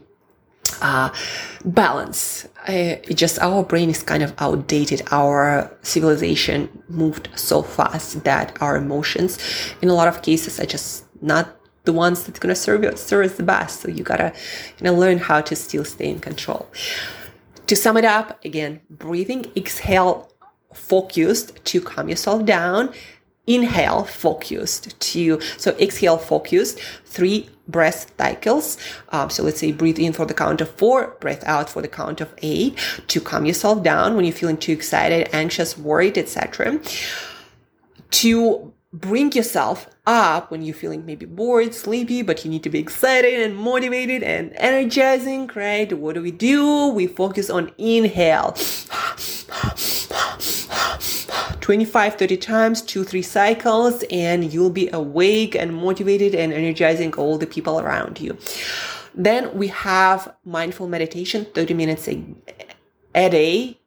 uh, 0.81 1.13
balance. 1.65 2.47
Uh, 2.67 2.95
just 3.13 3.39
our 3.39 3.63
brain 3.63 3.89
is 3.89 4.03
kind 4.03 4.23
of 4.23 4.33
outdated. 4.37 5.01
Our 5.11 5.75
civilization 5.81 6.69
moved 6.87 7.29
so 7.35 7.61
fast 7.61 8.23
that 8.23 8.57
our 8.61 8.75
emotions, 8.77 9.37
in 9.81 9.89
a 9.89 9.93
lot 9.93 10.07
of 10.07 10.21
cases, 10.21 10.59
are 10.59 10.65
just 10.65 11.05
not 11.21 11.55
the 11.85 11.93
ones 11.93 12.23
that's 12.23 12.39
gonna 12.39 12.55
serve 12.55 12.83
you 12.83 12.95
serve 12.95 13.25
us 13.25 13.37
the 13.37 13.43
best. 13.43 13.81
So 13.81 13.89
you 13.89 14.03
gotta 14.03 14.33
you 14.77 14.83
know 14.85 14.93
learn 14.93 15.17
how 15.17 15.41
to 15.41 15.55
still 15.55 15.85
stay 15.85 16.09
in 16.09 16.19
control. 16.19 16.67
To 17.67 17.75
sum 17.75 17.97
it 17.97 18.05
up, 18.05 18.43
again, 18.43 18.81
breathing, 18.89 19.45
exhale, 19.55 20.29
focused 20.73 21.63
to 21.63 21.81
calm 21.81 22.09
yourself 22.09 22.45
down 22.45 22.93
inhale 23.45 24.03
focused 24.03 24.99
to 24.99 25.39
so 25.57 25.71
exhale 25.79 26.17
focused 26.17 26.79
three 27.05 27.49
breath 27.67 28.11
cycles 28.17 28.77
um, 29.09 29.29
so 29.29 29.43
let's 29.43 29.59
say 29.59 29.71
breathe 29.71 29.99
in 29.99 30.13
for 30.13 30.25
the 30.25 30.33
count 30.33 30.61
of 30.61 30.69
four 30.75 31.17
breath 31.19 31.43
out 31.45 31.69
for 31.69 31.81
the 31.81 31.87
count 31.87 32.21
of 32.21 32.33
eight 32.41 32.77
to 33.07 33.19
calm 33.19 33.45
yourself 33.45 33.83
down 33.83 34.15
when 34.15 34.23
you're 34.23 34.33
feeling 34.33 34.57
too 34.57 34.71
excited 34.71 35.27
anxious 35.33 35.77
worried 35.77 36.17
etc 36.17 36.79
to 38.11 38.73
bring 38.93 39.31
yourself 39.31 39.89
up 40.05 40.51
when 40.51 40.61
you're 40.61 40.75
feeling 40.75 41.05
maybe 41.05 41.25
bored, 41.25 41.73
sleepy, 41.73 42.21
but 42.21 42.45
you 42.45 42.51
need 42.51 42.63
to 42.63 42.69
be 42.69 42.79
excited 42.79 43.41
and 43.41 43.55
motivated 43.55 44.21
and 44.21 44.53
energizing, 44.55 45.49
right? 45.55 45.91
What 45.91 46.13
do 46.13 46.21
we 46.21 46.31
do? 46.31 46.89
We 46.89 47.07
focus 47.07 47.49
on 47.49 47.71
inhale. 47.77 48.55
25, 51.63 52.15
30 52.15 52.37
times, 52.37 52.81
two, 52.81 53.05
three 53.05 53.21
cycles, 53.21 54.03
and 54.11 54.51
you'll 54.51 54.69
be 54.69 54.89
awake 54.91 55.55
and 55.55 55.73
motivated 55.73 56.35
and 56.35 56.51
energizing 56.51 57.13
all 57.13 57.37
the 57.37 57.47
people 57.47 57.79
around 57.79 58.19
you. 58.19 58.37
Then 59.15 59.57
we 59.57 59.69
have 59.69 60.35
mindful 60.43 60.89
meditation, 60.89 61.45
30 61.45 61.73
minutes 61.73 62.09
a, 62.09 62.21
a 63.15 63.29
day. 63.29 63.79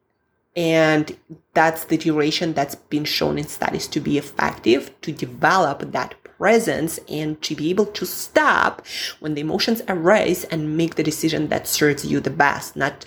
And 0.57 1.15
that's 1.53 1.85
the 1.85 1.99
duration 1.99 2.55
that's 2.55 2.77
been 2.77 3.05
shown 3.05 3.37
in 3.37 3.47
studies 3.47 3.87
to 3.89 4.01
be 4.01 4.17
effective 4.17 4.99
to 5.03 5.13
develop 5.13 5.93
that 5.93 6.15
presence 6.39 6.99
and 7.11 7.43
to 7.43 7.55
be 7.55 7.69
able 7.69 7.85
to 7.85 8.07
stop 8.07 8.87
when 9.21 9.35
the 9.35 9.43
emotions 9.43 9.83
arise 9.87 10.45
and 10.45 10.79
make 10.79 10.95
the 10.95 11.03
decision 11.03 11.49
that 11.49 11.69
serves 11.69 12.07
you 12.07 12.21
the 12.21 12.31
best. 12.31 12.75
Not, 12.75 13.05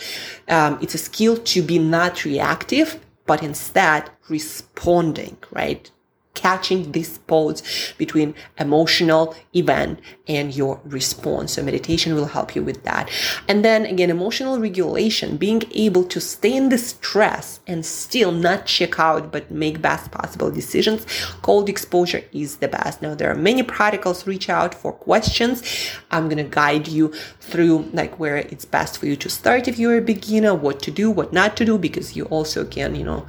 um, 0.48 0.78
it's 0.80 0.94
a 0.94 1.00
skill 1.00 1.38
to 1.38 1.64
be 1.64 1.80
not 1.80 2.24
reactive, 2.24 3.00
but 3.30 3.44
instead 3.44 4.10
responding, 4.28 5.38
right? 5.52 5.92
Catching 6.34 6.92
this 6.92 7.18
pause 7.18 7.62
between 7.98 8.34
emotional 8.58 9.36
event 9.54 10.00
and 10.28 10.56
your 10.56 10.80
response. 10.86 11.54
So 11.54 11.64
meditation 11.64 12.16
will 12.16 12.28
help 12.28 12.56
you 12.56 12.64
with 12.64 12.84
that. 12.84 13.10
And 13.48 13.66
then 13.66 13.86
again, 13.86 14.10
emotional 14.10 14.60
regulation, 14.60 15.38
being 15.38 15.64
able 15.74 16.04
to 16.06 16.22
stay 16.22 16.56
in 16.56 16.70
the 16.70 16.78
stress 16.78 17.60
and 17.68 17.86
still 17.86 18.32
not 18.32 18.68
check 18.68 19.00
out, 19.00 19.32
but 19.32 19.50
make 19.52 19.82
best 19.82 20.12
possible 20.12 20.52
decisions. 20.52 21.06
Cold 21.42 21.68
exposure 21.68 22.24
is 22.32 22.58
the 22.58 22.68
best. 22.68 23.02
Now 23.02 23.16
there 23.16 23.32
are 23.32 23.36
many 23.36 23.64
protocols. 23.64 24.28
Reach 24.28 24.50
out 24.50 24.74
for 24.76 24.94
questions. 24.94 25.64
I'm 26.12 26.26
going 26.30 26.38
to 26.38 26.44
guide 26.44 26.88
you 26.88 27.12
through 27.40 27.90
like 27.94 28.20
where 28.20 28.38
it's 28.38 28.66
best 28.66 29.00
for 29.00 29.08
you 29.08 29.16
to 29.18 29.30
start 29.30 29.68
if 29.68 29.80
you're 29.80 29.98
a 29.98 30.02
beginner, 30.02 30.54
what 30.54 30.82
to 30.84 30.92
do, 30.92 31.10
what 31.10 31.34
not 31.34 31.58
to 31.58 31.66
do, 31.66 31.78
because 31.78 32.16
you 32.16 32.26
also 32.26 32.64
can, 32.66 32.96
you 32.96 33.04
know, 33.04 33.26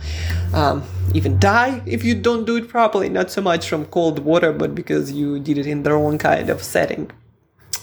um, 0.53 0.83
even 1.15 1.39
die 1.39 1.83
if 1.87 2.05
you 2.05 2.15
don't 2.15 2.45
do 2.45 2.57
it 2.57 2.69
properly. 2.69 2.90
Not 2.95 3.31
so 3.31 3.41
much 3.41 3.69
from 3.69 3.87
cold 3.87 4.19
water, 4.21 4.53
but 4.53 4.75
because 4.75 5.13
you 5.13 5.39
did 5.39 5.59
it 5.59 5.67
in 5.67 5.83
the 5.83 5.93
wrong 5.93 6.19
kind 6.19 6.51
of 6.51 6.63
setting. 6.63 7.11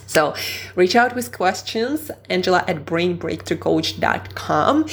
So 0.07 0.33
reach 0.75 0.95
out 0.95 1.13
with 1.15 1.31
questions, 1.31 2.11
Angela 2.29 2.63
at 2.67 2.85
brainbreakthroughcoach.com. 2.85 4.85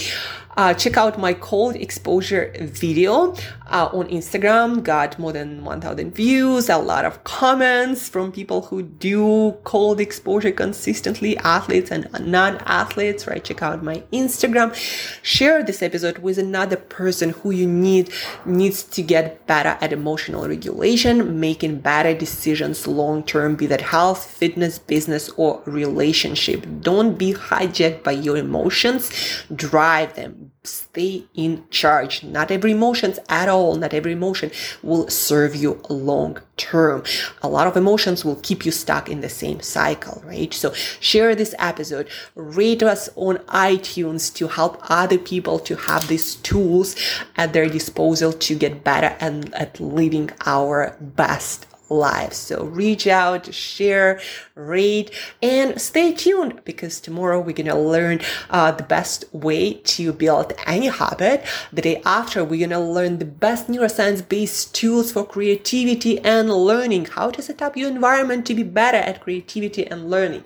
Uh, 0.56 0.72
check 0.72 0.96
out 0.96 1.18
my 1.18 1.32
cold 1.34 1.74
exposure 1.74 2.52
video 2.60 3.34
uh, 3.66 3.88
on 3.92 4.06
Instagram. 4.08 4.82
Got 4.84 5.18
more 5.18 5.32
than 5.32 5.64
1,000 5.64 6.14
views, 6.14 6.68
a 6.68 6.78
lot 6.78 7.04
of 7.04 7.24
comments 7.24 8.08
from 8.08 8.30
people 8.30 8.62
who 8.62 8.82
do 8.82 9.52
cold 9.64 10.00
exposure 10.00 10.52
consistently, 10.52 11.36
athletes 11.38 11.90
and 11.90 12.08
non-athletes, 12.20 13.26
right? 13.26 13.42
Check 13.42 13.62
out 13.62 13.82
my 13.82 14.02
Instagram. 14.12 14.74
Share 15.22 15.64
this 15.64 15.82
episode 15.82 16.18
with 16.18 16.38
another 16.38 16.76
person 16.76 17.30
who 17.30 17.50
you 17.50 17.66
need 17.66 18.10
needs 18.44 18.84
to 18.84 19.02
get 19.02 19.46
better 19.46 19.76
at 19.80 19.92
emotional 19.92 20.46
regulation, 20.46 21.40
making 21.40 21.80
better 21.80 22.14
decisions 22.14 22.86
long 22.86 23.24
term, 23.24 23.56
be 23.56 23.66
that 23.66 23.80
health, 23.80 24.24
fitness, 24.24 24.78
business, 24.78 25.30
or 25.36 25.62
relationship. 25.66 26.64
Don't 26.80 27.18
be 27.18 27.32
hijacked 27.32 28.04
by 28.04 28.12
your 28.12 28.36
emotions. 28.36 29.10
Drive 29.54 30.14
them 30.14 30.43
stay 30.62 31.24
in 31.34 31.64
charge. 31.70 32.22
Not 32.22 32.50
every 32.50 32.72
emotions 32.72 33.18
at 33.28 33.48
all, 33.48 33.74
not 33.76 33.94
every 33.94 34.12
emotion 34.12 34.50
will 34.82 35.08
serve 35.08 35.54
you 35.54 35.80
long 35.88 36.38
term. 36.56 37.02
A 37.42 37.48
lot 37.48 37.66
of 37.66 37.76
emotions 37.76 38.24
will 38.24 38.36
keep 38.36 38.64
you 38.64 38.72
stuck 38.72 39.08
in 39.08 39.20
the 39.20 39.28
same 39.28 39.60
cycle, 39.60 40.22
right? 40.24 40.52
So 40.52 40.72
share 41.00 41.34
this 41.34 41.54
episode, 41.58 42.08
rate 42.34 42.82
us 42.82 43.08
on 43.16 43.38
iTunes 43.48 44.32
to 44.34 44.48
help 44.48 44.78
other 44.90 45.18
people 45.18 45.58
to 45.60 45.76
have 45.76 46.08
these 46.08 46.36
tools 46.36 46.96
at 47.36 47.52
their 47.52 47.68
disposal 47.68 48.32
to 48.32 48.54
get 48.54 48.84
better 48.84 49.16
and 49.20 49.54
at 49.54 49.80
living 49.80 50.30
our 50.46 50.96
best 51.00 51.66
lives. 51.94 52.36
So 52.36 52.64
reach 52.64 53.06
out, 53.06 53.52
share, 53.54 54.20
rate, 54.54 55.10
and 55.42 55.80
stay 55.80 56.12
tuned 56.12 56.64
because 56.64 57.00
tomorrow 57.00 57.40
we're 57.40 57.52
going 57.52 57.66
to 57.66 57.78
learn 57.78 58.20
uh, 58.50 58.72
the 58.72 58.82
best 58.82 59.24
way 59.32 59.74
to 59.74 60.12
build 60.12 60.52
any 60.66 60.88
habit. 60.88 61.44
The 61.72 61.82
day 61.82 62.02
after, 62.04 62.44
we're 62.44 62.66
going 62.66 62.70
to 62.70 62.80
learn 62.80 63.18
the 63.18 63.24
best 63.24 63.68
neuroscience 63.68 64.28
based 64.28 64.74
tools 64.74 65.12
for 65.12 65.24
creativity 65.24 66.18
and 66.20 66.50
learning, 66.50 67.06
how 67.06 67.30
to 67.30 67.42
set 67.42 67.62
up 67.62 67.76
your 67.76 67.90
environment 67.90 68.46
to 68.46 68.54
be 68.54 68.62
better 68.62 68.98
at 68.98 69.20
creativity 69.20 69.86
and 69.86 70.10
learning. 70.10 70.44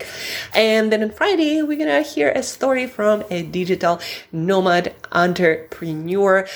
And 0.54 0.92
then 0.92 1.02
on 1.02 1.10
Friday, 1.10 1.62
we're 1.62 1.78
going 1.78 2.04
to 2.04 2.08
hear 2.08 2.30
a 2.30 2.42
story 2.42 2.86
from 2.86 3.24
a 3.30 3.42
digital 3.42 4.00
nomad 4.32 4.94
entrepreneur. 5.12 6.46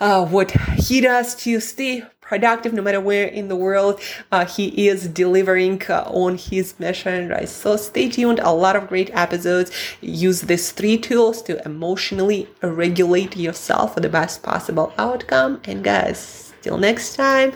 Uh, 0.00 0.26
what 0.26 0.50
he 0.76 1.00
does 1.00 1.36
to 1.36 1.60
stay 1.60 2.04
productive 2.24 2.72
no 2.72 2.82
matter 2.82 3.00
where 3.00 3.26
in 3.26 3.48
the 3.48 3.56
world 3.56 4.00
uh, 4.32 4.44
he 4.44 4.88
is 4.88 5.08
delivering 5.08 5.82
uh, 5.88 6.02
on 6.06 6.36
his 6.36 6.78
mission 6.78 7.28
right? 7.28 7.48
So 7.48 7.76
stay 7.76 8.08
tuned. 8.08 8.40
A 8.40 8.52
lot 8.52 8.76
of 8.76 8.88
great 8.88 9.10
episodes. 9.12 9.70
Use 10.00 10.42
these 10.42 10.72
three 10.72 10.98
tools 10.98 11.42
to 11.42 11.62
emotionally 11.64 12.48
regulate 12.62 13.36
yourself 13.36 13.94
for 13.94 14.00
the 14.00 14.08
best 14.08 14.42
possible 14.42 14.92
outcome. 14.98 15.60
And 15.64 15.84
guys 15.84 16.44
till 16.64 16.78
next 16.78 17.14
time 17.14 17.52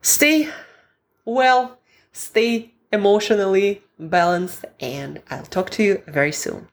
stay 0.00 0.48
well 1.24 1.76
stay 2.12 2.72
emotionally 2.92 3.82
balanced 3.98 4.64
and 4.78 5.20
i'll 5.28 5.50
talk 5.56 5.68
to 5.70 5.82
you 5.82 6.00
very 6.06 6.30
soon 6.30 6.64